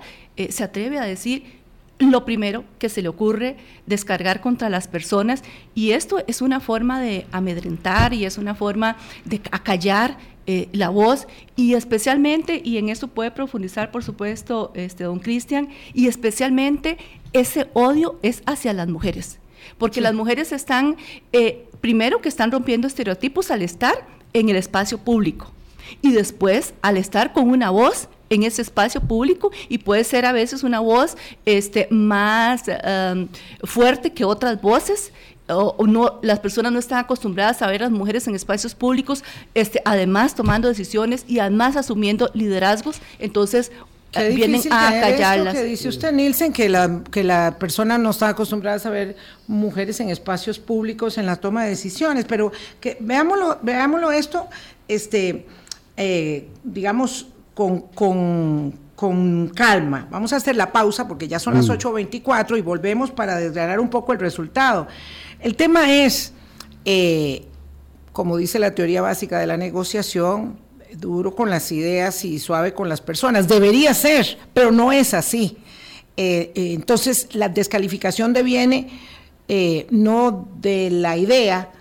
[0.50, 1.58] se atreve a decir
[2.00, 5.44] lo primero que se le ocurre descargar contra las personas
[5.74, 10.18] y esto es una forma de amedrentar y es una forma de acallar
[10.48, 15.68] eh, la voz y especialmente, y en eso puede profundizar por supuesto este, don Cristian,
[15.94, 16.98] y especialmente
[17.34, 19.40] ese odio es hacia las mujeres,
[19.78, 20.96] porque las mujeres están,
[21.34, 25.52] eh, primero que están rompiendo estereotipos al estar en el espacio público
[26.02, 30.32] y después al estar con una voz en ese espacio público y puede ser a
[30.32, 33.28] veces una voz este, más um,
[33.64, 35.12] fuerte que otras voces
[35.50, 39.24] o, no, las personas no están acostumbradas a ver a las mujeres en espacios públicos,
[39.54, 43.72] este, además tomando decisiones y además asumiendo liderazgos, entonces
[44.34, 45.56] vienen a callarlas.
[45.56, 49.16] que dice usted, Nielsen, que la, que la persona no está acostumbrada a ver
[49.48, 54.48] mujeres en espacios públicos en la toma de decisiones, pero que veámoslo, veámoslo esto,
[54.88, 55.46] este,
[55.96, 60.08] eh, digamos, con, con, con, calma.
[60.10, 62.56] Vamos a hacer la pausa porque ya son las 8.24 mm.
[62.56, 64.88] y volvemos para desgranar un poco el resultado.
[65.40, 66.34] El tema es,
[66.86, 67.46] eh,
[68.12, 70.58] como dice la teoría básica de la negociación,
[70.96, 73.48] duro con las ideas y suave con las personas.
[73.48, 75.58] Debería ser, pero no es así.
[76.16, 78.90] Eh, eh, entonces, la descalificación deviene
[79.92, 81.72] no de la idea,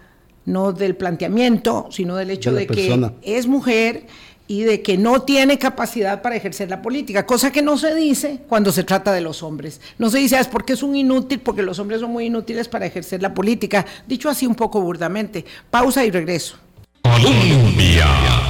[0.44, 4.06] no del planteamiento, sino del hecho de, de que es mujer
[4.48, 8.40] y de que no tiene capacidad para ejercer la política, cosa que no se dice
[8.48, 9.80] cuando se trata de los hombres.
[9.98, 12.68] No se dice, ah, es porque es un inútil, porque los hombres son muy inútiles
[12.68, 15.44] para ejercer la política, dicho así un poco burdamente.
[15.70, 16.58] Pausa y regreso.
[17.02, 18.06] Colombia.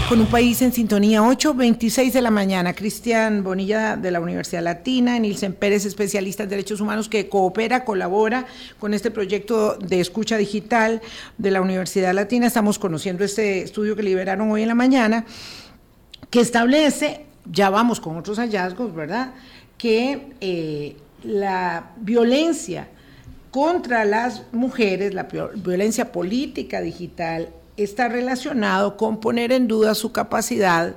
[0.09, 2.75] Con un país en sintonía, 8.26 de la mañana.
[2.75, 8.47] Cristian Bonilla de la Universidad Latina, Nilsen Pérez, especialista en derechos humanos, que coopera, colabora
[8.79, 11.03] con este proyecto de escucha digital
[11.39, 12.47] de la Universidad Latina.
[12.47, 15.27] Estamos conociendo este estudio que liberaron hoy en la mañana,
[16.37, 19.33] que establece, ya vamos con otros hallazgos, ¿verdad?,
[19.79, 22.89] que eh, la violencia
[23.51, 30.97] contra las mujeres, la violencia política digital, está relacionado con poner en duda su capacidad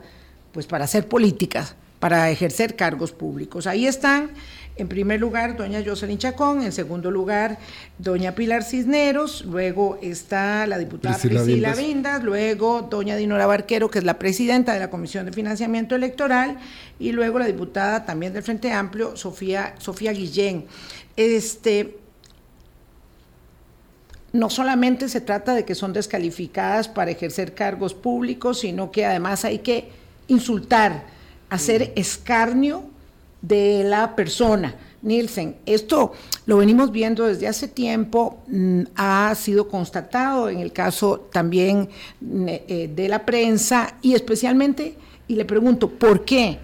[0.51, 3.65] pues para hacer políticas, para ejercer cargos públicos.
[3.65, 4.31] Ahí están,
[4.79, 7.57] en primer lugar, doña Jocelyn Chacón, en segundo lugar,
[7.97, 12.23] doña Pilar Cisneros, luego está la diputada Priscila, Vindas.
[12.23, 16.57] luego doña Dinora Barquero, que es la presidenta de la Comisión de Financiamiento Electoral,
[16.97, 20.65] y luego la diputada también del Frente Amplio, Sofía, Sofía Guillén.
[21.15, 21.97] Este,
[24.31, 29.45] no solamente se trata de que son descalificadas para ejercer cargos públicos, sino que además
[29.45, 29.89] hay que
[30.27, 31.05] insultar,
[31.49, 32.88] hacer escarnio
[33.41, 34.75] de la persona.
[35.01, 36.11] Nielsen, esto
[36.45, 42.45] lo venimos viendo desde hace tiempo, mm, ha sido constatado en el caso también mm,
[42.47, 44.95] eh, de la prensa y especialmente,
[45.27, 46.59] y le pregunto, ¿por qué?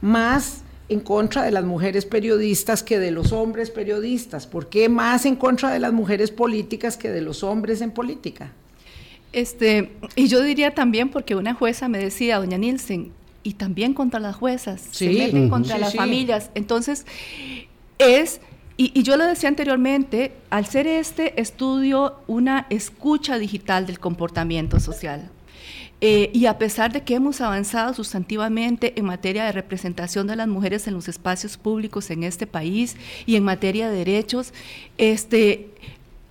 [0.00, 4.46] Más en contra de las mujeres periodistas que de los hombres periodistas?
[4.46, 8.52] ¿Por qué más en contra de las mujeres políticas que de los hombres en política?
[9.32, 13.12] Este, y yo diría también porque una jueza me decía, doña Nielsen,
[13.44, 16.50] y también contra las juezas, se meten contra las familias.
[16.56, 17.06] Entonces,
[17.98, 18.40] es,
[18.76, 24.80] y, y, yo lo decía anteriormente, al ser este estudio una escucha digital del comportamiento
[24.80, 25.30] social,
[26.06, 30.48] eh, y a pesar de que hemos avanzado sustantivamente en materia de representación de las
[30.48, 34.52] mujeres en los espacios públicos en este país y en materia de derechos,
[34.98, 35.70] este,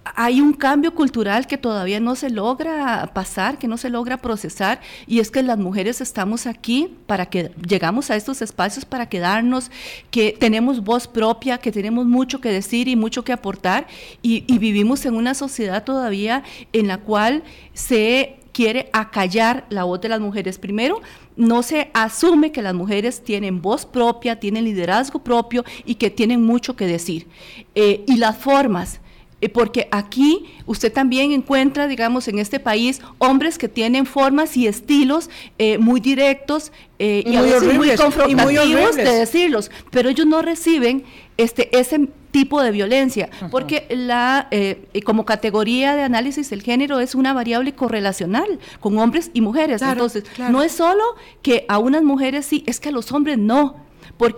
[0.06, 4.82] hay un cambio cultural que todavía no se logra pasar, que no se logra procesar,
[5.08, 9.72] y es que las mujeres estamos aquí para que llegamos a estos espacios para quedarnos,
[10.12, 13.88] que tenemos voz propia, que tenemos mucho que decir y mucho que aportar,
[14.22, 20.10] y, vivimos en una sociedad todavía en la cual se quiere acallar la voz de
[20.10, 20.58] las mujeres.
[20.58, 21.02] Primero,
[21.36, 26.46] no se asume que las mujeres tienen voz propia, tienen liderazgo propio y que tienen
[26.46, 27.28] mucho que decir.
[27.76, 29.02] Eh, y las formas,
[29.44, 34.68] eh, porque aquí usted también encuentra, digamos, en este país, hombres que tienen formas y
[34.68, 41.04] estilos eh, muy directos y, muy, a muy confrontativos de decirlos, pero ellos no reciben
[41.36, 47.14] este, ese tipo de violencia, porque la eh, como categoría de análisis el género es
[47.14, 49.82] una variable correlacional con hombres y mujeres.
[49.82, 51.04] Entonces, no es solo
[51.42, 53.76] que a unas mujeres sí, es que a los hombres no.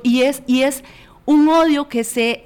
[0.01, 0.83] y, es, y es
[1.25, 2.45] un odio que se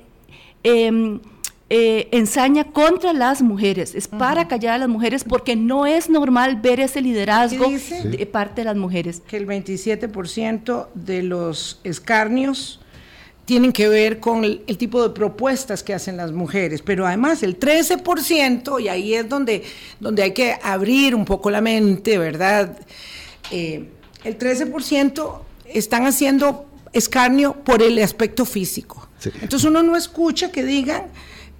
[0.63, 1.21] em,
[1.71, 6.55] eh, ensaña contra las mujeres, es para callar a las mujeres porque no es normal
[6.61, 9.21] ver ese liderazgo de parte de las mujeres.
[9.27, 12.79] Que el 27% de los escarnios
[13.45, 17.59] tienen que ver con el, tipo de propuestas que hacen las mujeres, pero además el
[17.59, 19.63] 13%, y ahí es donde,
[19.99, 22.77] donde hay que abrir un poco la mente, ¿verdad?
[23.51, 23.89] Eh,
[24.23, 29.07] el 13% están haciendo escarnio por el aspecto físico.
[29.41, 31.03] Entonces uno no escucha que digan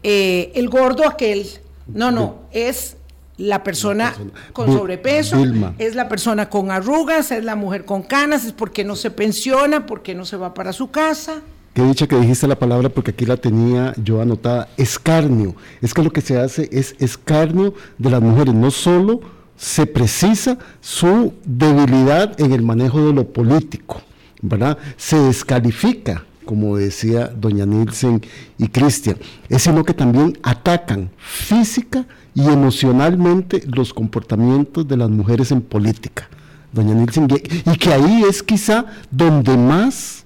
[0.03, 1.47] eh, el gordo aquel,
[1.87, 2.97] no, no, es
[3.37, 4.13] la persona,
[4.53, 5.37] con sobrepeso,
[5.77, 9.85] es la persona con arrugas, es la mujer con canas, es porque no se pensiona,
[9.85, 11.41] porque no se va para su casa.
[11.73, 15.55] Qué dicha que dijiste la palabra porque aquí la tenía yo anotada, escarnio.
[15.81, 19.21] Es que lo que se hace es escarnio de las mujeres, no solo
[19.55, 24.01] se precisa su debilidad en el manejo de lo político,
[24.41, 24.77] ¿verdad?
[24.97, 28.21] Se descalifica, como decía doña Nielsen
[28.57, 29.17] y Cristian,
[29.49, 36.27] es sino que también atacan física y emocionalmente los comportamientos de las mujeres en política.
[36.73, 40.25] Doña Nielsen, y que ahí es quizá donde más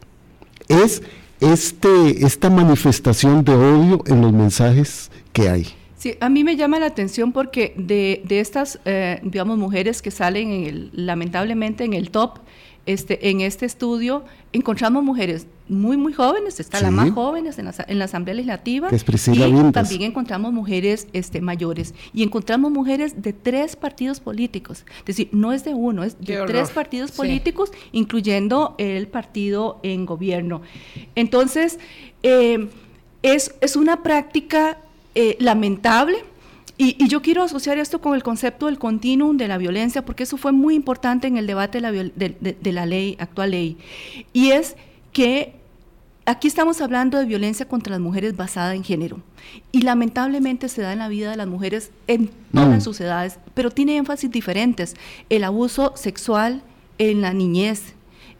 [0.69, 1.03] es
[1.41, 5.67] este, esta manifestación de odio en los mensajes que hay.
[5.97, 10.09] Sí, a mí me llama la atención porque de, de estas, eh, digamos, mujeres que
[10.09, 12.39] salen en el, lamentablemente en el top,
[12.85, 17.73] este, en este estudio encontramos mujeres muy, muy jóvenes, está la más jóvenes en la,
[17.87, 18.89] en la Asamblea Legislativa.
[18.89, 21.93] Que es Priscila y también encontramos mujeres este, mayores.
[22.13, 24.85] Y encontramos mujeres de tres partidos políticos.
[24.99, 30.05] Es decir, no es de uno, es de tres partidos políticos, incluyendo el partido en
[30.05, 30.61] gobierno.
[31.15, 31.79] Entonces,
[32.21, 32.67] eh,
[33.21, 34.77] es, es, una práctica
[35.15, 36.17] eh, lamentable
[36.77, 40.37] y, yo quiero asociar esto con el concepto del continuum de la violencia, porque eso
[40.37, 43.77] fue muy importante en el debate de la, de, la ley, actual ley.
[44.33, 44.75] Y es
[45.11, 45.53] que
[46.25, 49.21] aquí estamos hablando de violencia contra las mujeres basada en género
[49.71, 52.81] y lamentablemente se da en la vida de las mujeres en todas las mm.
[52.81, 54.95] sociedades, pero tiene énfasis diferentes.
[55.29, 56.63] El abuso sexual
[56.97, 57.93] en la niñez,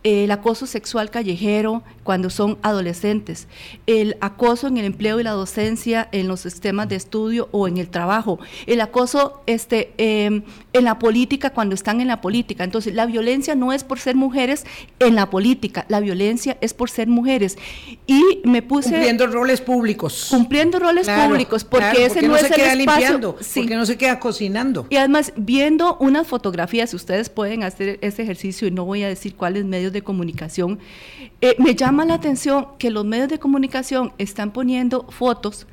[0.04, 3.48] el acoso sexual callejero cuando son adolescentes,
[3.88, 7.78] el acoso en el empleo y la docencia en los sistemas de estudio o en
[7.78, 12.64] el trabajo, el acoso este, em, en la política cuando están en la política.
[12.64, 14.66] Entonces, la violencia no es por ser mujeres
[15.00, 17.58] en la política, la violencia es por ser mujeres.
[18.06, 18.90] Y me puse...
[18.90, 20.28] Cumpliendo roles públicos.
[20.30, 24.88] Cumpliendo roles públicos, porque ese no, es se queda limpiando, porque no se queda cocinando.
[24.90, 29.36] Y además, viendo unas fotografías, ustedes pueden hacer ese ejercicio y no voy a decir
[29.36, 30.80] cuáles medios de comunicación,
[31.42, 35.68] eh, me llama la atención que los medios de comunicación están poniendo fotos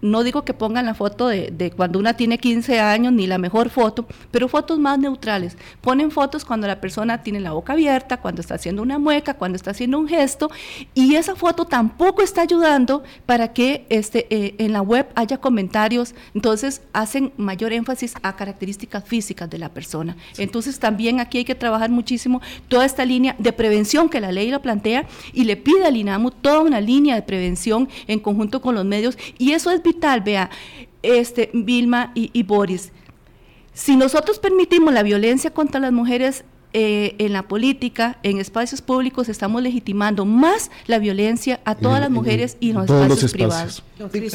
[0.00, 3.70] no digo que pongan la foto de, cuando una tiene 15 años, ni la mejor
[3.70, 5.56] foto, pero fotos más neutrales.
[5.80, 9.56] Ponen fotos cuando la persona tiene la boca abierta, cuando está haciendo una mueca, cuando
[9.56, 10.50] está haciendo un gesto,
[10.94, 16.14] y esa foto tampoco está ayudando para que este, eh, en la web haya comentarios,
[16.34, 20.16] entonces hacen mayor énfasis a características físicas de la persona.
[20.38, 24.50] Entonces también aquí hay que trabajar muchísimo toda esta línea de prevención que la ley
[24.50, 28.76] lo plantea y le pide al INAMU toda una línea de prevención en conjunto con
[28.76, 30.48] los medios y eso es vital, vea,
[31.02, 32.92] este, Vilma y, y Boris.
[33.72, 39.28] Si nosotros permitimos la violencia contra las mujeres eh, en la política, en espacios públicos,
[39.28, 43.82] estamos legitimando más la violencia a todas las mujeres y en los espacios, privados.
[43.98, 44.30] Eh,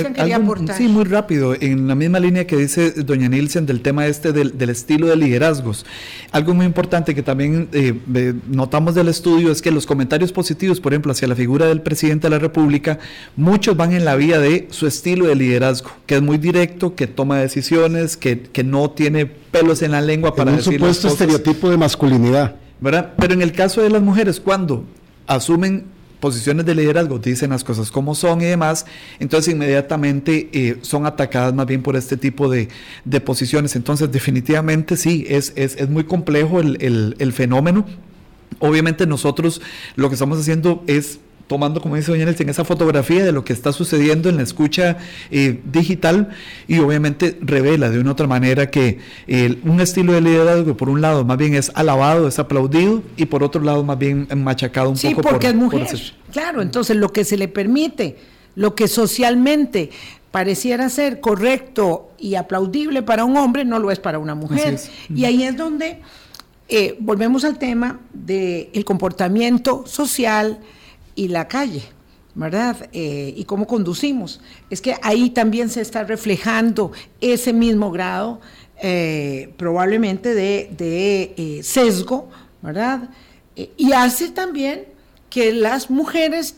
[0.76, 4.69] sí, muy rápido, en la misma línea que dice doña Nielsen del tema este del,
[4.69, 5.86] estilo de liderazgos.
[6.32, 10.91] Algo muy importante que también eh, notamos del estudio es que los comentarios positivos, por
[10.91, 13.00] ejemplo, hacia la figura del presidente de la República,
[13.38, 17.08] muchos van en la vía de su estilo de liderazgo, que es muy directo, que
[17.08, 21.77] toma decisiones, que, que no tiene pelos en la lengua para un supuesto estereotipo de
[21.77, 22.55] masculinidad.
[22.81, 23.13] ¿verdad?
[23.17, 24.83] Pero en el caso de las mujeres, cuando
[25.27, 25.85] asumen
[26.19, 28.85] posiciones de liderazgo, dicen las cosas como son y demás,
[29.19, 32.67] entonces inmediatamente eh, son atacadas más bien por este tipo de,
[33.23, 33.75] posiciones.
[33.75, 37.85] Entonces definitivamente sí, es, es, muy complejo el, el fenómeno.
[38.59, 39.61] Obviamente nosotros
[39.95, 43.53] lo que estamos haciendo es tomando, como dice doña Nelson, esa fotografía de lo que
[43.53, 44.97] está sucediendo en la escucha
[45.31, 46.29] eh, digital
[46.67, 48.99] y obviamente revela de una otra manera que
[49.63, 53.43] un estilo de liderazgo, por un lado, más bien es alabado, es aplaudido y por
[53.43, 55.08] otro lado, más bien machacado un poco.
[55.08, 55.88] Sí, porque es mujer.
[56.31, 58.17] claro, entonces lo que se le permite,
[58.55, 59.91] lo que socialmente
[60.36, 64.77] pareciera ser correcto y aplaudible para un hombre, no lo es para una mujer.
[65.13, 66.01] Y ahí es donde
[66.67, 70.60] eh, volvemos al tema del comportamiento social,
[71.15, 71.84] y la calle,
[72.34, 72.89] ¿verdad?
[72.91, 74.41] Eh, y cómo conducimos.
[74.69, 78.41] Es que ahí también se está reflejando ese mismo grado
[78.82, 82.30] eh, probablemente de, eh, sesgo,
[82.62, 83.10] ¿verdad?
[83.78, 84.86] y hace también
[85.30, 86.58] que las mujeres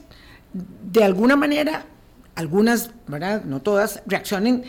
[0.91, 1.86] de alguna manera
[2.38, 3.43] algunas, ¿verdad?
[3.45, 4.63] No todas reaccionen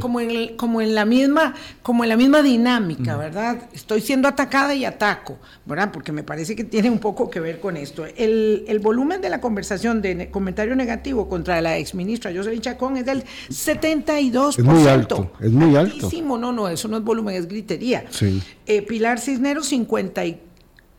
[0.00, 3.58] como, en como, en la misma, como en la misma dinámica, ¿verdad?
[3.74, 5.36] Estoy siendo atacada y ataco,
[5.66, 5.92] ¿verdad?
[5.92, 8.06] Porque me parece que tiene un poco que ver con esto.
[8.06, 13.04] El, el volumen de la conversación de comentario negativo contra la exministra Jocelyn Chacón es
[13.04, 14.58] del 72%.
[14.58, 16.08] Es muy alto, es muy alto.
[16.24, 18.06] No, no, eso no es volumen, es gritería.
[18.08, 18.42] Sí.
[18.66, 20.53] Eh, Pilar Cisneros, 54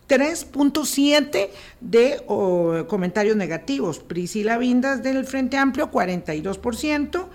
[0.08, 1.50] 3.7
[1.82, 2.24] de
[2.88, 4.00] comentarios negativos.
[4.00, 7.28] Priscila Vindas del Frente Amplio, 42%.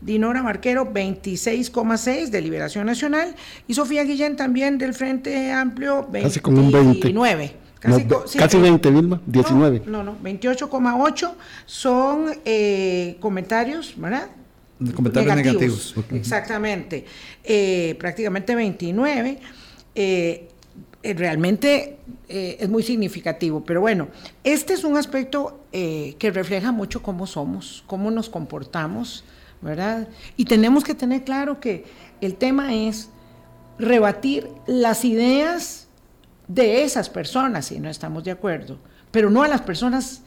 [0.00, 3.34] Dinora Marquero, 26,6 de Liberación Nacional.
[3.66, 6.32] Y Sofía Guillén también del Frente Amplio, 29.
[6.40, 8.38] Casi un 20.
[8.38, 9.82] Casi, 20, Vilma, 19.
[9.86, 11.32] No, no, 28,8
[11.66, 14.28] son eh, comentarios, ¿verdad?
[14.94, 15.94] Comentarios negativos.
[16.10, 17.04] Exactamente.
[17.42, 19.38] Eh, prácticamente 29.
[19.94, 20.48] Eh,
[21.04, 21.98] eh, realmente
[22.30, 23.62] eh, es muy significativo.
[23.62, 24.08] Pero bueno,
[24.42, 29.22] este es un aspecto eh, que refleja mucho cómo somos, cómo nos comportamos,
[29.60, 30.08] ¿verdad?
[30.38, 31.84] Y tenemos que tener claro que
[32.22, 33.10] el tema es
[33.78, 35.88] rebatir las ideas
[36.48, 38.78] de esas personas, si no estamos de acuerdo,
[39.10, 40.22] pero no a las personas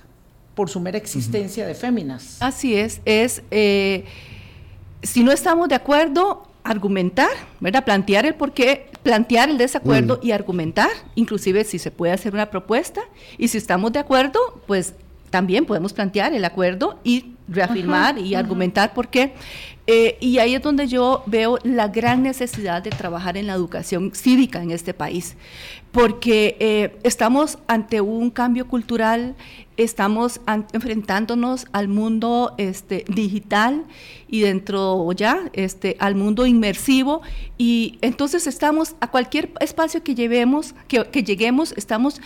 [0.54, 2.38] por su mera existencia de féminas.
[2.40, 3.42] Así es, es,
[5.02, 7.84] si no estamos de acuerdo, argumentar, ¿verdad?
[7.84, 13.00] Plantear el porqué, plantear el desacuerdo y argumentar, inclusive si se puede hacer una propuesta
[13.38, 14.96] y si estamos de acuerdo, pues
[15.30, 19.34] también podemos plantear el acuerdo y reafirmar y argumentar por qué.
[19.90, 24.12] Eh, y ahí es donde yo veo la gran necesidad de trabajar en la educación
[24.14, 25.38] cívica en este país,
[25.94, 29.36] porque eh, estamos ante un cambio cultural,
[29.78, 30.42] estamos
[30.74, 33.86] enfrentándonos al mundo este, digital
[34.28, 37.22] y dentro ya este, al mundo inmersivo,
[37.58, 42.20] y entonces estamos a cualquier espacio que llevemos, que, que lleguemos, estamos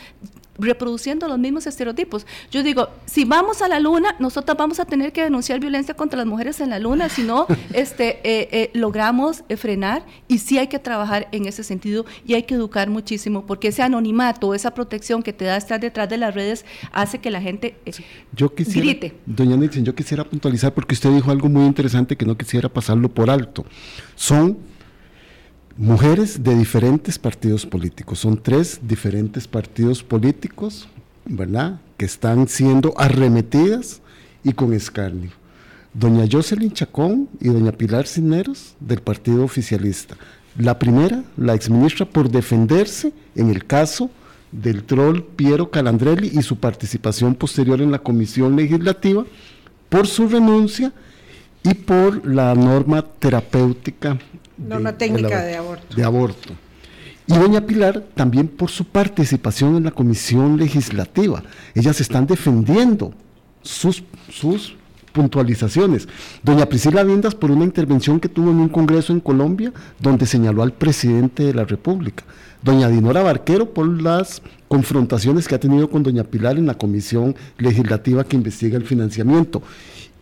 [0.61, 2.25] reproduciendo los mismos estereotipos.
[2.51, 6.17] Yo digo, si vamos a la luna, nosotros vamos a tener que denunciar violencia contra
[6.17, 10.57] las mujeres en la luna, si no este, eh, eh, logramos eh, frenar y sí
[10.57, 14.73] hay que trabajar en ese sentido y hay que educar muchísimo, porque ese anonimato, esa
[14.73, 17.75] protección que te da estar detrás de las redes hace que la gente
[18.35, 19.15] yo quisiera, grite.
[19.25, 23.09] Doña Nixon, yo quisiera puntualizar porque usted dijo algo muy interesante que no quisiera pasarlo
[23.09, 23.65] por alto.
[24.15, 24.70] Son
[25.77, 28.19] mujeres de diferentes partidos políticos.
[28.19, 30.87] Son tres diferentes partidos políticos,
[31.25, 34.01] ¿verdad?, que están siendo arremetidas
[34.43, 35.31] y con escarnio.
[35.93, 40.15] Doña Jocelyn Chacón y doña Pilar Cisneros del partido oficialista.
[40.57, 44.09] La primera, la exministra, por defenderse en el caso
[44.51, 49.25] del troll Piero Calandrelli y su participación posterior en la comisión legislativa,
[49.89, 50.93] por su renuncia
[51.63, 54.17] y por la norma terapéutica
[54.67, 55.95] Norma técnica de, aborto.
[55.95, 56.53] de aborto.
[57.27, 61.43] Y doña Pilar también por su participación en la comisión legislativa.
[61.75, 63.13] Ellas están defendiendo
[63.61, 64.75] sus, sus
[65.11, 66.07] puntualizaciones.
[66.43, 70.63] Doña Priscila Viendas por una intervención que tuvo en un congreso en Colombia donde señaló
[70.63, 72.23] al presidente de la República.
[72.63, 77.35] Doña Dinora Barquero por las confrontaciones que ha tenido con doña Pilar en la comisión
[77.57, 79.61] legislativa que investiga el financiamiento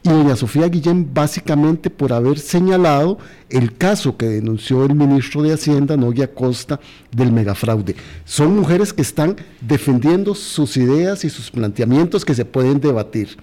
[0.03, 3.17] y doña Sofía Guillén básicamente por haber señalado
[3.49, 6.79] el caso que denunció el ministro de Hacienda, Noguia Costa,
[7.11, 7.95] del megafraude.
[8.25, 13.37] Son mujeres que están defendiendo sus ideas y sus planteamientos que se pueden debatir,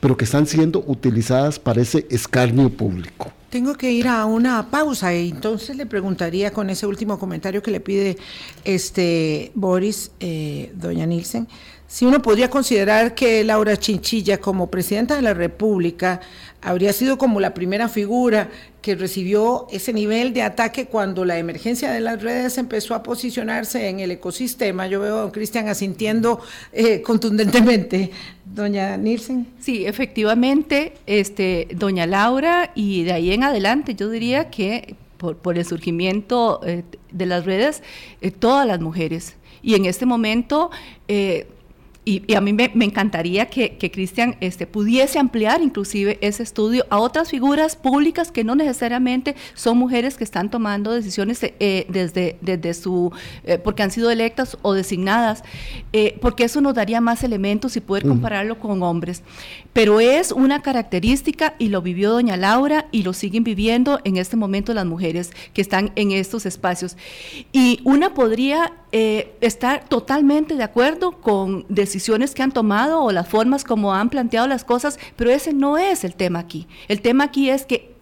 [0.00, 3.32] pero que están siendo utilizadas para ese escarnio público.
[3.48, 7.70] Tengo que ir a una pausa y entonces le preguntaría con ese último comentario que
[7.70, 8.16] le pide
[8.64, 11.46] este Boris, eh, doña Nielsen,
[11.92, 16.22] si uno podría considerar que Laura Chinchilla como presidenta de la República
[16.62, 18.48] habría sido como la primera figura
[18.80, 23.90] que recibió ese nivel de ataque cuando la emergencia de las redes empezó a posicionarse
[23.90, 24.86] en el ecosistema.
[24.86, 26.40] Yo veo a don Cristian asintiendo
[26.72, 28.10] eh, contundentemente.
[28.46, 29.48] Doña Nielsen.
[29.60, 35.66] Sí, efectivamente, este, doña Laura, y de ahí en adelante yo diría que por, el
[35.66, 37.82] surgimiento eh, de las redes,
[38.22, 39.36] eh, todas las mujeres.
[39.62, 40.70] Y en este momento
[42.04, 47.30] y, a mí me, encantaría que, Cristian este, pudiese ampliar inclusive ese estudio a otras
[47.30, 53.12] figuras públicas que no necesariamente son mujeres que están tomando decisiones eh, desde, desde su,
[53.44, 55.44] eh, porque han sido electas o designadas,
[55.92, 59.22] eh, porque eso nos daría más elementos y poder compararlo con hombres.
[59.72, 64.36] Pero es una característica y lo vivió doña Laura y lo siguen viviendo en este
[64.36, 66.96] momento las mujeres que están en estos espacios.
[67.52, 73.64] Y una podría estar totalmente de acuerdo con decisiones que han tomado o las formas
[73.64, 76.68] como han planteado las cosas, pero ese no es el tema aquí.
[76.88, 77.92] El tema aquí es que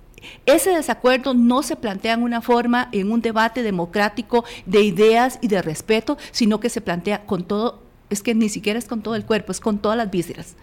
[0.46, 5.48] ese desacuerdo no se plantea en una forma, en un debate democrático de ideas y
[5.48, 9.14] de respeto, sino que se plantea con todo es que ni siquiera es con todo
[9.14, 10.56] el cuerpo, es con todas las vísceras.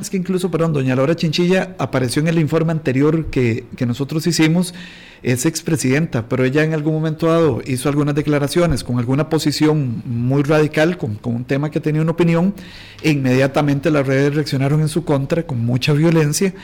[0.00, 4.26] Es que incluso, perdón, doña Laura Chinchilla apareció en el informe anterior que, que nosotros
[4.26, 4.74] hicimos
[5.22, 10.42] es expresidenta, pero ella en algún momento dado hizo algunas declaraciones con alguna posición muy
[10.42, 12.54] radical, con, un tema que tenía una opinión,
[13.02, 16.54] e inmediatamente las redes reaccionaron en su contra con mucha violencia.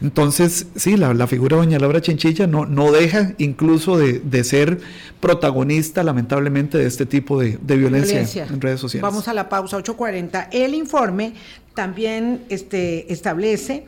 [0.00, 4.80] Entonces, sí, la, figura de doña Laura Chinchilla no, no deja incluso de, ser
[5.20, 9.02] protagonista, lamentablemente, de este tipo de, violencia, violencia, en redes sociales.
[9.02, 10.48] Vamos a la pausa 8.40.
[10.50, 11.34] El informe
[11.74, 13.86] también este, establece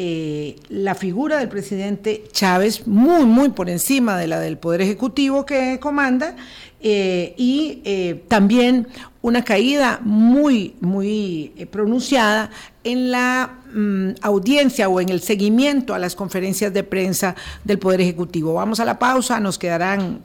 [0.00, 5.44] eh, la figura del presidente Chávez muy, muy por encima de la del Poder Ejecutivo
[5.44, 6.36] que comanda
[6.80, 8.86] eh, y eh, también
[9.22, 12.48] una caída muy, muy pronunciada
[12.84, 17.34] en la mm, audiencia o en el seguimiento a las conferencias de prensa
[17.64, 18.54] del Poder Ejecutivo.
[18.54, 20.22] Vamos a la pausa, nos quedarán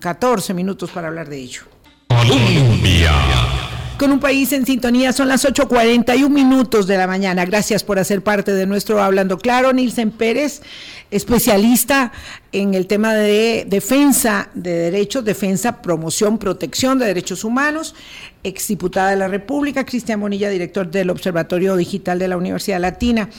[0.00, 1.60] 14 mm, minutos para hablar de ello
[4.04, 5.14] con un país en sintonía.
[5.14, 7.46] Son las 8.41 minutos de la mañana.
[7.46, 9.72] Gracias por hacer parte de nuestro Hablando Claro.
[9.72, 10.60] Nilsen Pérez,
[11.10, 12.12] especialista
[12.52, 17.94] en el tema de defensa de derechos, defensa, promoción, protección de derechos humanos,
[18.42, 19.86] exdiputada de la República.
[19.86, 23.30] Cristian Bonilla, director del Observatorio Digital de la Universidad Latina.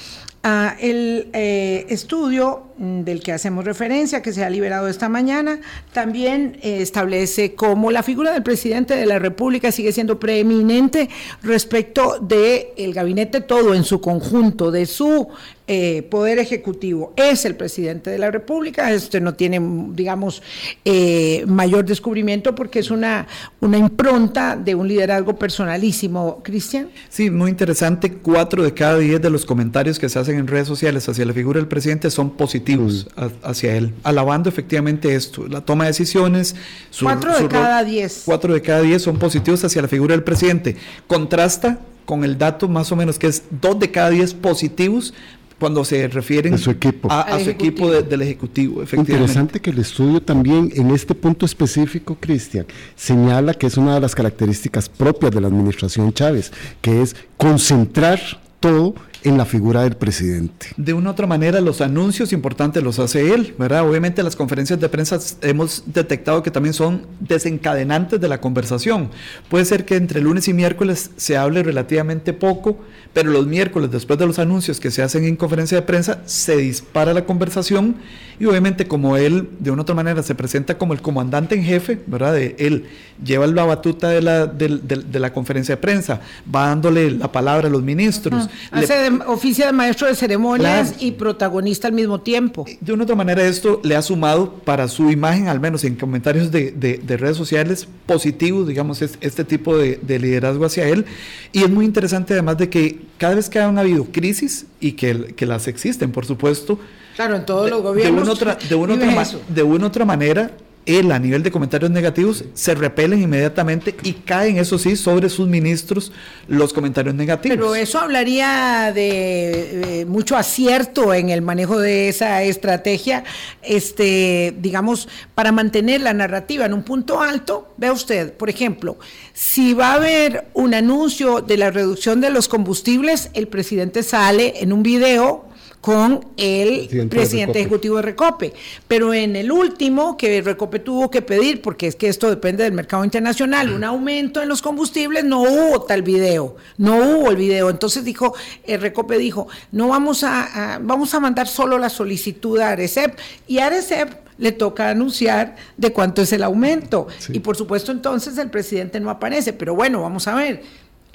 [0.80, 5.60] El eh, estudio mm, del que hacemos referencia, que se ha liberado esta mañana,
[5.92, 11.10] también eh, establece cómo la figura del presidente de la República sigue siendo preeminente
[11.42, 15.30] respecto del el gabinete todo en su conjunto, de su
[15.68, 18.92] eh, poder ejecutivo es el presidente de la República.
[18.92, 19.60] Este no tiene,
[19.94, 20.44] digamos,
[20.84, 23.28] eh, mayor descubrimiento porque es una,
[23.62, 26.42] una impronta de un liderazgo personalísimo.
[26.44, 26.90] Cristian.
[27.10, 28.14] Sí, muy interesante.
[28.14, 31.34] Cuatro de cada diez de los comentarios que se hacen en redes sociales hacia la
[31.34, 33.08] figura del presidente son positivos
[33.42, 36.56] hacia él, alabando efectivamente esto, la toma de decisiones.
[37.02, 38.22] cuatro de cada diez.
[38.26, 40.76] Cuatro de cada diez son positivos hacia la figura del presidente.
[41.08, 45.14] Contrasta con el dato más o menos que es dos de cada diez positivos
[45.60, 48.84] cuando se refieren a su equipo, a, su equipo del Ejecutivo.
[48.94, 54.02] Interesante que el estudio también en este punto específico, Cristian, señala que es una de
[54.02, 56.52] las características propias de la administración Chávez,
[56.82, 58.20] que es concentrar
[58.60, 58.96] todo
[59.26, 60.68] en la figura del presidente.
[60.78, 63.88] De una otra manera, los anuncios importantes los hace él, ¿verdad?
[63.88, 69.10] Obviamente las conferencias de prensa hemos detectado que también son desencadenantes de la conversación.
[69.50, 72.78] Puede ser que entre lunes y miércoles se hable relativamente poco,
[73.14, 76.58] pero los miércoles, después de los anuncios que se hacen en conferencia de prensa, se
[76.58, 77.96] dispara la conversación
[78.40, 82.00] y obviamente como él de una otra manera se presenta como el comandante en jefe,
[82.06, 82.34] ¿verdad?
[82.34, 82.86] De, él
[83.24, 86.22] lleva la batuta de la, de, la conferencia de prensa,
[86.54, 88.50] va dándole la palabra a los ministros.
[88.72, 92.66] Hace oficia de maestro de ceremonias y protagonista al mismo tiempo.
[92.82, 96.52] De una otra manera esto le ha sumado para su imagen, al menos en comentarios
[96.52, 101.06] de, redes sociales, positivos, digamos, este tipo de, liderazgo hacia él.
[101.52, 105.34] Y es muy interesante además de que cada vez que han habido crisis y que,
[105.36, 106.80] que las existen, por supuesto,
[107.16, 108.16] Claro, en todos los gobiernos.
[108.16, 110.52] De una, otra, de, una otra, de una otra manera,
[110.86, 115.48] él a nivel de comentarios negativos se repelen inmediatamente y caen, eso sí, sobre sus
[115.48, 116.12] ministros
[116.48, 117.58] los comentarios negativos.
[117.58, 123.24] Pero eso hablaría de, mucho acierto en el manejo de esa estrategia,
[123.64, 127.74] este, digamos, para mantener la narrativa en un punto alto.
[127.78, 128.98] Vea usted, por ejemplo,
[129.34, 134.62] si va a haber un anuncio de la reducción de los combustibles, el presidente sale
[134.62, 135.46] en un video
[135.86, 138.54] con el presidente, ejecutivo de Recope.
[138.88, 142.74] Pero en el último, que Recope tuvo que pedir, porque es que esto depende del
[142.74, 147.70] mercado internacional, un aumento en los combustibles, no hubo tal video, no hubo el video.
[147.70, 148.34] Entonces dijo,
[148.64, 153.16] el Recope dijo, no vamos a, vamos a mandar solo la solicitud a Arecep.
[153.46, 154.10] Y a Arecep
[154.40, 157.06] le toca anunciar de cuánto es el aumento.
[157.30, 159.54] Y por supuesto entonces el presidente no aparece.
[159.54, 160.64] Pero bueno, vamos a ver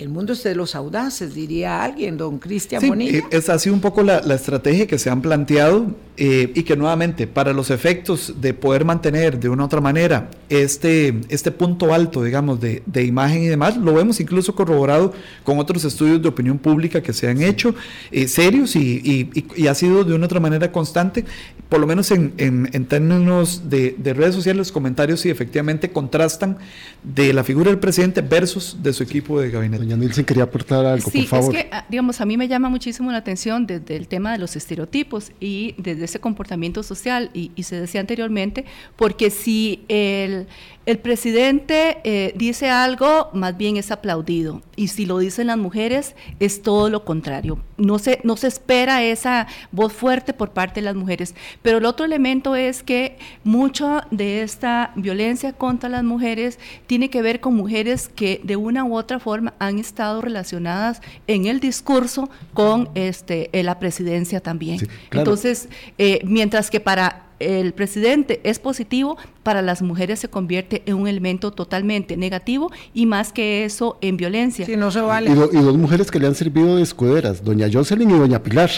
[0.00, 3.80] el mundo es de los audaces, diría alguien, don Cristian sí, eh, Es así un
[3.80, 8.54] poco la, estrategia que se han planteado eh, y que nuevamente para los efectos de
[8.54, 13.48] poder mantener de una u otra manera este, este punto alto, digamos, de, imagen y
[13.48, 15.12] demás, lo vemos incluso corroborado
[15.44, 17.74] con otros estudios de opinión pública que se han hecho,
[18.10, 19.30] eh, serios y,
[19.68, 21.24] ha sido de una u otra manera constante,
[21.68, 26.58] por lo menos en, términos de, de redes sociales, los comentarios sí efectivamente contrastan
[27.02, 29.89] de la figura del presidente versus de su equipo de gabinete.
[29.90, 31.56] Doña Nilsen quería aportar algo, por favor.
[31.56, 34.38] Es que, ah, digamos, a mí me llama muchísimo la atención desde el tema de
[34.38, 40.46] los estereotipos y desde ese comportamiento social, y, y se decía anteriormente, porque si el,
[40.90, 44.60] el presidente eh, dice algo, más bien es aplaudido.
[44.74, 47.60] Y si lo dicen las mujeres, es todo lo contrario.
[47.76, 51.34] No se, no se espera esa voz fuerte por parte de las mujeres.
[51.62, 57.22] Pero el otro elemento es que mucha de esta violencia contra las mujeres tiene que
[57.22, 62.28] ver con mujeres que de una u otra forma han estado relacionadas en el discurso
[62.52, 64.88] con este, la presidencia también.
[65.12, 65.68] Entonces,
[65.98, 71.08] eh, mientras que para el presidente es positivo, para las mujeres se convierte en un
[71.08, 74.66] elemento totalmente negativo y más que eso en violencia.
[74.66, 75.30] Sí, no se vale.
[75.30, 78.70] Y, dos mujeres que le han servido de escuderas, doña Jocelyn y doña Pilar,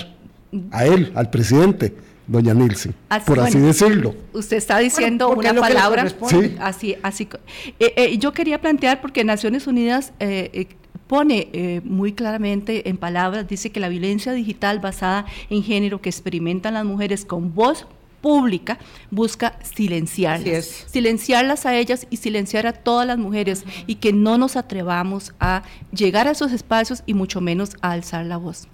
[0.70, 1.94] a él, al presidente.
[2.24, 2.94] Doña Nilsen,
[3.26, 4.14] por así decirlo.
[4.32, 6.06] Usted está diciendo una palabra,
[6.60, 7.28] así, así.
[7.80, 10.68] Eh, eh, yo quería plantear porque Naciones Unidas eh,
[11.08, 16.74] pone muy claramente en palabras, dice que la violencia digital basada en género que experimentan
[16.74, 17.86] las mujeres con voz
[18.22, 18.78] pública
[19.10, 24.56] busca silenciarlas, silenciarlas a ellas y silenciar a todas las mujeres y que no nos
[24.56, 28.68] atrevamos a llegar a esos espacios y mucho menos a alzar la voz.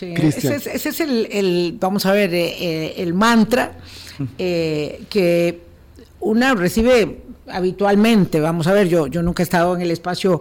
[0.00, 3.72] ese, es, el, vamos a ver, eh, eh, el mantra
[4.38, 5.60] eh, que
[6.20, 10.40] una recibe habitualmente, vamos a ver, yo, yo nunca he estado en el espacio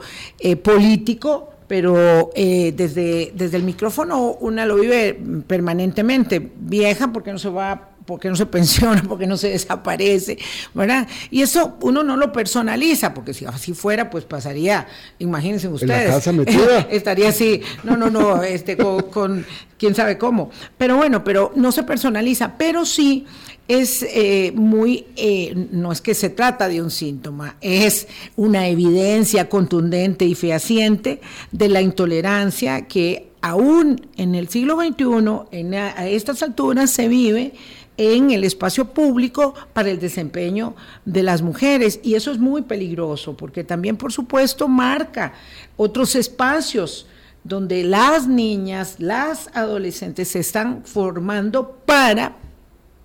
[0.62, 7.91] político, pero desde, desde el micrófono una lo vive permanentemente, vieja porque no se va
[8.12, 10.38] porque no se pensiona, porque no se desaparece,
[10.74, 11.08] ¿verdad?
[11.30, 14.86] Y eso uno no lo personaliza, porque si así fuera, pues pasaría,
[15.20, 16.28] imagínense ustedes.
[16.90, 19.46] estaría así, no, no, no, este, con,
[19.78, 20.52] quién sabe cómo.
[20.78, 23.26] Pero bueno, pero no se personaliza, pero sí
[23.70, 29.48] es eh, muy, eh, no es que se trata de un síntoma, es una evidencia
[29.48, 31.22] contundente y fehaciente
[31.54, 37.54] de la intolerancia que aún en el siglo XXI, en a, estas alturas, se vive
[37.98, 40.76] en el espacio público para el desempeño
[41.06, 42.00] de las mujeres.
[42.04, 45.34] Y eso es muy peligroso, porque también, por supuesto, marca
[45.78, 47.08] otros espacios
[47.44, 52.38] donde las niñas, las adolescentes se están formando para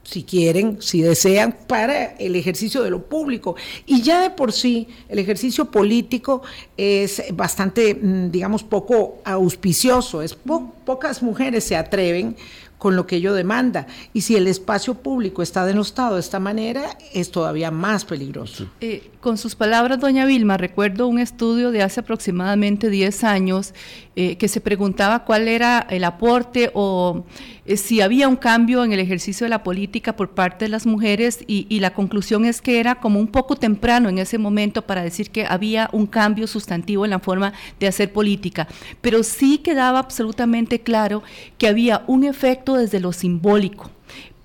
[0.07, 3.57] si quieren, si desean, para el ejercicio de lo público.
[3.87, 6.43] Y ya de por sí, el ejercicio político
[6.77, 10.23] es bastante, mm, digamos, poco auspicioso.
[10.23, 12.37] Es pocas mujeres se atreven
[12.79, 13.87] con lo que ello demanda.
[14.13, 18.69] Y si el espacio público está denostado de esta manera, es todavía más peligroso.
[18.81, 23.75] Eh, con sus palabras, doña Vilma, recuerdo un estudio de hace aproximadamente 10 años
[24.15, 27.25] eh, que se preguntaba cuál era el aporte o
[27.67, 30.87] eh, si había un cambio en el ejercicio de la política por parte de las
[30.87, 34.83] mujeres y, y, la conclusión es que era como un poco temprano en ese momento
[34.83, 38.69] para decir que había un cambio sustantivo en la forma de hacer política,
[39.01, 41.23] pero sí quedaba absolutamente claro
[41.59, 43.91] que había un efecto desde lo simbólico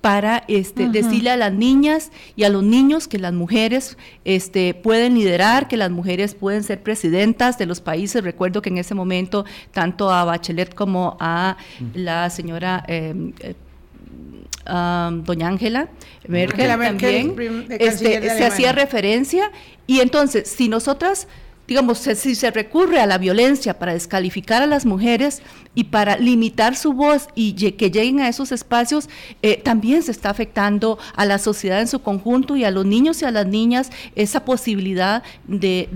[0.02, 5.14] para este, decirle a las niñas y a los niños que las mujeres este, pueden
[5.14, 8.22] liderar, que las mujeres pueden ser presidentas de los países.
[8.22, 11.56] Recuerdo que en ese momento tanto a Bachelet como a
[11.94, 12.84] la señora...
[12.88, 13.54] Em, eh,
[15.24, 15.88] doña Ángela
[16.28, 19.50] Merkel, también este, se hacía referencia.
[19.88, 21.26] Y entonces si nosotras
[21.72, 25.40] digamos, si se recurre a la violencia para descalificar a las mujeres
[25.74, 29.08] y para limitar su voz y que lleguen a esos espacios,
[29.40, 33.22] eh, también se está afectando a la sociedad en su conjunto y a los niños
[33.22, 35.88] y a las niñas esa posibilidad de,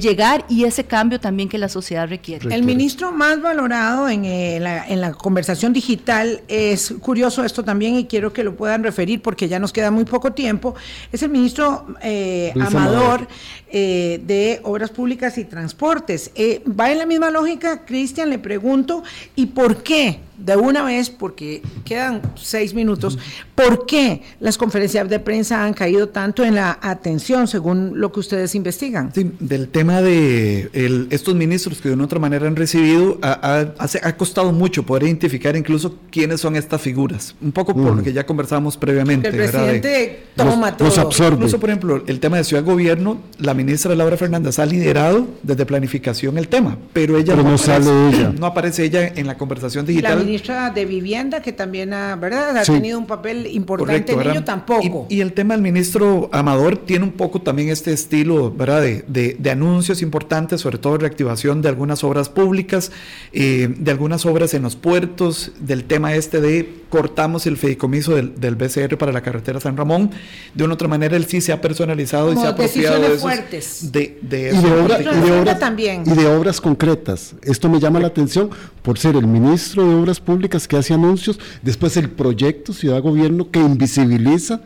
[0.00, 2.54] llegar y ese cambio también que la sociedad requiere.
[2.54, 8.32] El ministro más valorado en, eh, la, conversación digital, es curioso esto también y quiero
[8.32, 10.74] que lo puedan referir porque ya nos queda muy poco tiempo,
[11.12, 13.28] es el ministro eh, Amador.
[13.70, 15.01] de Obras Públicas
[15.38, 16.30] y Transportes.
[16.68, 19.02] va en la misma lógica, Cristian, le pregunto,
[19.36, 20.20] ¿Y por qué?
[20.44, 23.18] De una vez, porque quedan seis minutos,
[23.54, 28.20] ¿por qué las conferencias de prensa han caído tanto en la atención, según lo que
[28.20, 29.12] ustedes investigan?
[29.14, 30.70] Sí, del tema de
[31.10, 35.56] estos ministros que de una otra manera han recibido, ha, ha, costado mucho poder identificar
[35.56, 37.34] incluso quiénes son estas figuras.
[37.40, 39.28] Un poco por lo que ya conversábamos previamente.
[39.28, 40.88] El presidente toma todo.
[41.32, 45.66] Incluso, por ejemplo, el tema de ciudad gobierno, la ministra Laura Fernández ha liderado desde
[45.66, 48.32] planificación el tema, pero ella no, aparece, ella.
[48.38, 50.18] no aparece ella en la conversación digital.
[50.18, 52.56] La ministra de Vivienda, que también ha, ¿verdad?
[52.56, 55.06] ha tenido un papel importante en ello, tampoco.
[55.10, 58.80] Y, el tema del ministro Amador tiene un poco también este estilo ¿verdad?
[58.80, 62.90] De, de, anuncios importantes, sobre todo reactivación de algunas obras públicas,
[63.32, 68.38] eh, de algunas obras en los puertos, del tema este de cortamos el fideicomiso del,
[68.38, 70.10] del, BCR para la carretera San Ramón.
[70.54, 73.92] De una otra manera, él sí se ha personalizado y se ha apropiado de, fuertes.
[73.92, 76.02] de, de, y de, obras, también.
[76.06, 77.34] y de obras concretas.
[77.42, 78.50] Esto me llama la atención
[78.82, 83.50] por ser el ministro de Obras Públicas que hace anuncios, después el proyecto Ciudad Gobierno
[83.50, 84.60] que invisibiliza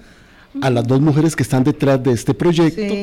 [0.63, 2.95] a las dos mujeres que están detrás de este proyecto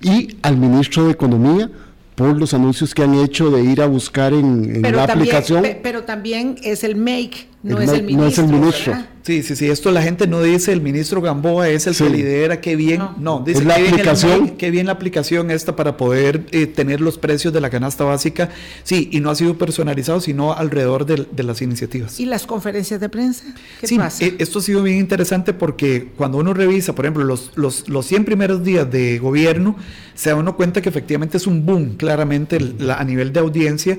[0.00, 1.70] y al ministro de Economía
[2.14, 5.64] por los anuncios que han hecho de ir a buscar en, la aplicación.
[5.82, 8.94] pero también es el make, no, es, el ministro, no es el ministro.
[9.28, 12.62] Sí, sí, sí, esto la gente no dice el ministro Gamboa es el que lidera,
[12.62, 14.44] qué bien, no, dice la qué aplicación.
[14.44, 18.04] Bien qué bien la aplicación esta para poder eh, tener los precios de la canasta
[18.04, 18.48] básica,
[18.84, 22.18] sí, y no ha sido personalizado, sino alrededor de, las iniciativas.
[22.18, 23.44] ¿Y las conferencias de prensa?
[23.80, 24.24] ¿Qué sí, pasa?
[24.24, 28.06] Eh, esto ha sido bien interesante porque cuando uno revisa, por ejemplo, los, los, los
[28.06, 29.76] 100 primeros días de gobierno,
[30.14, 32.58] se da uno cuenta que efectivamente es un boom, claramente,
[32.96, 33.98] a nivel de audiencia,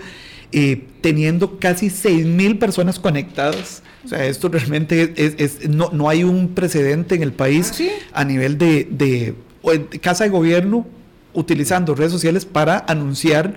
[0.52, 3.84] eh, teniendo casi 6 mil personas conectadas.
[4.04, 7.74] O sea, esto realmente es, no, no, hay un precedente en el país
[8.14, 9.36] ¿Ah, a nivel de, de,
[10.00, 10.88] casa de gobierno
[11.34, 13.56] utilizando redes sociales para anunciar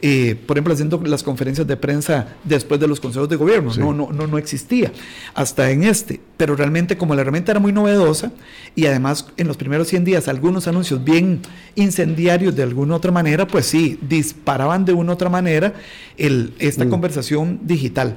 [0.00, 3.72] eh, por ejemplo, haciendo las conferencias de prensa después de los consejos de gobierno.
[3.76, 4.92] No, no, no, no existía
[5.34, 6.20] hasta en este.
[6.36, 8.30] Pero realmente como la herramienta era muy novedosa
[8.76, 11.40] y además en los primeros 100 días algunos anuncios bien
[11.74, 15.74] incendiarios de alguna otra manera, pues sí, disparaban de una otra manera
[16.16, 16.90] el, esta mm.
[16.90, 18.16] conversación digital.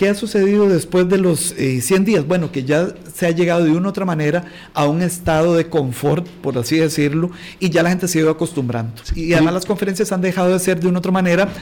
[0.00, 2.26] ¿Qué ha sucedido después de los 100 eh, días?
[2.26, 5.68] Bueno, que ya se ha llegado de una u otra manera a un estado de
[5.68, 8.94] confort, por así decirlo, y ya la gente se ha ido acostumbrando.
[9.14, 11.52] Y además las conferencias han dejado de ser de una u otra manera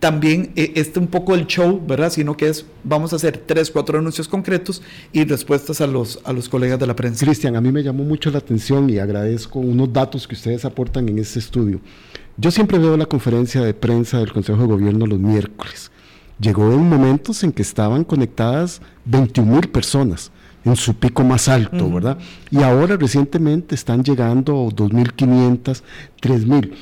[0.00, 2.10] también eh, este un poco el show, ¿verdad?
[2.10, 4.80] Sino que es, vamos a hacer tres, cuatro anuncios concretos
[5.12, 7.26] y respuestas a los, a los colegas de la prensa.
[7.26, 11.10] Cristian, a mí me llamó mucho la atención y agradezco unos datos que ustedes aportan
[11.10, 11.78] en este estudio.
[12.38, 15.91] Yo siempre veo la conferencia de prensa del Consejo de Gobierno los miércoles
[16.42, 20.30] llegó en momentos en que estaban conectadas 21 mil personas
[20.64, 22.18] en su pico más alto, ¿verdad?
[22.50, 25.82] Y ahora recientemente están llegando 2.500,
[26.20, 26.72] 3.000.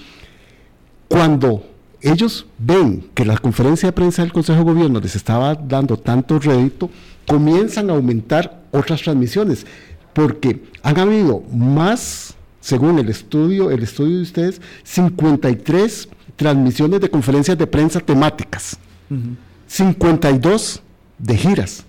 [1.08, 1.64] Cuando
[2.00, 6.38] ellos ven que la conferencia de prensa del Consejo de Gobierno les estaba dando tanto
[6.38, 6.90] rédito,
[7.26, 9.66] comienzan a aumentar otras transmisiones,
[10.12, 17.56] porque han habido más, según el estudio, el estudio de ustedes, 53 transmisiones de conferencias
[17.58, 18.78] de prensa temáticas,
[19.70, 20.82] 52
[21.18, 21.84] de giras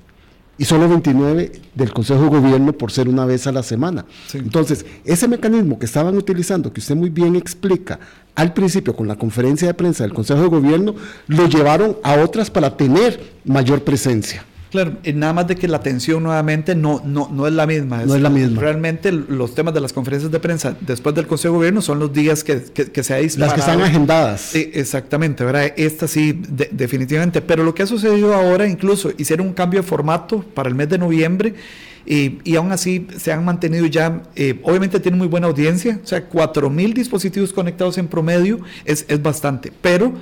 [0.56, 4.06] y solo 29 del Consejo de Gobierno por ser una vez a la semana.
[4.34, 8.00] Entonces, ese mecanismo que estaban utilizando, que usted muy bien explica
[8.36, 10.94] al principio con la conferencia de prensa del Consejo de Gobierno,
[11.26, 14.46] lo llevaron a otras para tener mayor presencia.
[14.72, 18.06] Claro, y nada más de que la atención nuevamente no, no, no es la misma.
[18.06, 18.62] no es la misma.
[18.62, 22.14] Realmente los temas de las conferencias de prensa después del Consejo de Gobierno son los
[22.14, 23.58] días que, que, se ha disparado.
[23.58, 24.40] Las que están agendadas.
[24.40, 25.74] Sí, exactamente, ¿verdad?
[25.76, 26.42] Esta sí,
[26.72, 27.42] definitivamente.
[27.42, 30.88] Pero lo que ha sucedido ahora, incluso hicieron un cambio de formato para el mes
[30.88, 31.54] de noviembre
[32.06, 36.08] y, y aún así se han mantenido ya, eh, obviamente tienen muy buena audiencia, o
[36.08, 40.14] sea, 4.000 dispositivos conectados en promedio es, es bastante, pero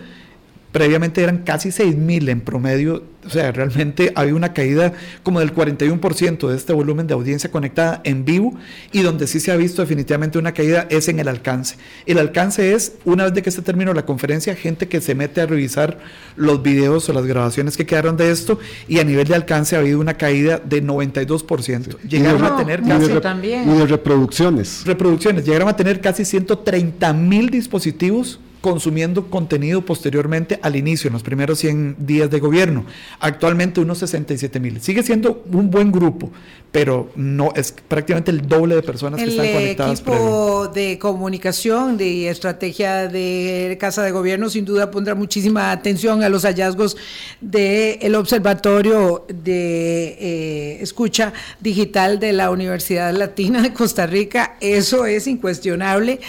[0.71, 4.93] previamente eran casi 6.000 en promedio, o sea, realmente había una caída
[5.23, 8.53] como del 41% de este volumen de audiencia conectada en vivo
[8.91, 11.77] y donde sí se ha visto definitivamente una caída es en el alcance.
[12.05, 15.41] El alcance es, una vez de que se terminó la conferencia, gente que se mete
[15.41, 15.99] a revisar
[16.35, 19.79] los videos o las grabaciones que quedaron de esto y a nivel de alcance ha
[19.79, 21.97] habido una caída de 92%.
[22.07, 23.11] Llegaron a tener casi...
[23.11, 24.83] Y de reproducciones.
[24.85, 31.23] Reproducciones, llegaron a tener casi 130 mil dispositivos consumiendo contenido posteriormente al inicio, en los
[31.23, 32.85] primeros 100 días de gobierno.
[33.19, 34.81] Actualmente unos 67 mil.
[34.81, 36.31] Sigue siendo un buen grupo,
[36.71, 39.99] pero no es prácticamente el doble de personas que están conectadas.
[40.01, 46.21] El equipo de comunicación, de estrategia de Casa de Gobierno, sin duda pondrá muchísima atención
[46.21, 46.95] a los hallazgos
[47.41, 54.55] del Observatorio de eh, Escucha Digital de la Universidad Latina de Costa Rica.
[54.61, 56.19] Eso es incuestionable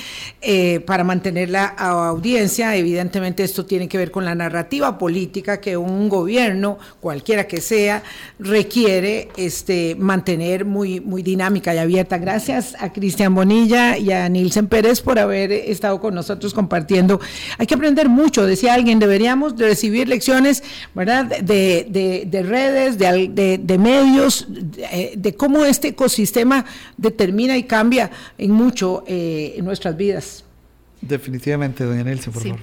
[0.41, 2.75] eh, para mantener la audiencia.
[2.77, 8.03] Evidentemente esto tiene que ver con la narrativa política que un gobierno, cualquiera que sea,
[8.39, 10.30] requiere este, mantener
[10.65, 12.19] muy, muy dinámica y abierta.
[12.19, 17.21] Gracias a Cristian Bonilla y a Nilsen Pérez por haber estado con nosotros compartiendo.
[17.59, 20.63] Hay que aprender mucho, decía alguien, deberíamos de recibir lecciones,
[20.95, 21.27] ¿verdad?
[21.27, 26.65] De, de, redes, de, de medios, de, cómo este ecosistema
[26.97, 30.45] determina y cambia en mucho eh, en nuestras vidas.
[31.01, 32.59] Definitivamente, doña Nelson, por favor.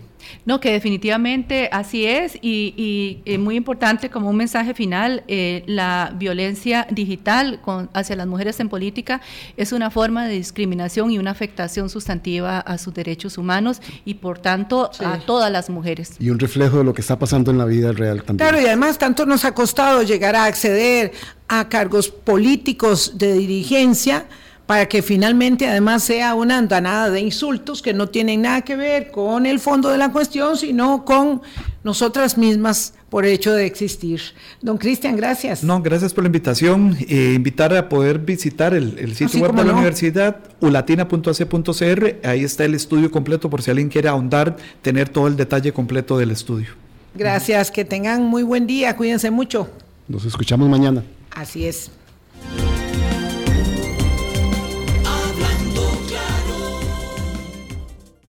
[0.46, 6.14] No, que definitivamente así es y, y, muy importante como un mensaje final, eh, la
[6.16, 7.60] violencia digital
[7.94, 9.22] hacia las mujeres en política
[9.58, 14.40] es una forma de discriminación y una afectación sustantiva a sus derechos humanos y por
[14.40, 16.16] tanto a todas las mujeres.
[16.20, 18.50] Y un reflejo de lo que está pasando en la vida real también.
[18.50, 21.12] Claro, y además tanto nos ha costado llegar a acceder
[21.48, 24.26] a cargos políticos de dirigencia
[24.68, 29.11] para que finalmente además sea una andanada de insultos que no tienen nada que ver
[29.11, 31.41] con el fondo de la cuestión, sino con
[31.86, 34.20] nosotras mismas por el hecho de existir.
[34.61, 35.63] Don Cristian, gracias.
[35.63, 36.97] No, gracias por la invitación.
[37.07, 42.28] Eh, invitar a poder visitar el, sitio web de la universidad, ulatina.ac.cr.
[42.28, 46.18] Ahí está el estudio completo por si alguien quiere ahondar, tener todo el detalle completo
[46.18, 46.68] del estudio.
[47.15, 49.70] Gracias, que tengan muy buen día, cuídense mucho.
[50.09, 51.03] Nos escuchamos mañana.
[51.32, 51.89] Así es.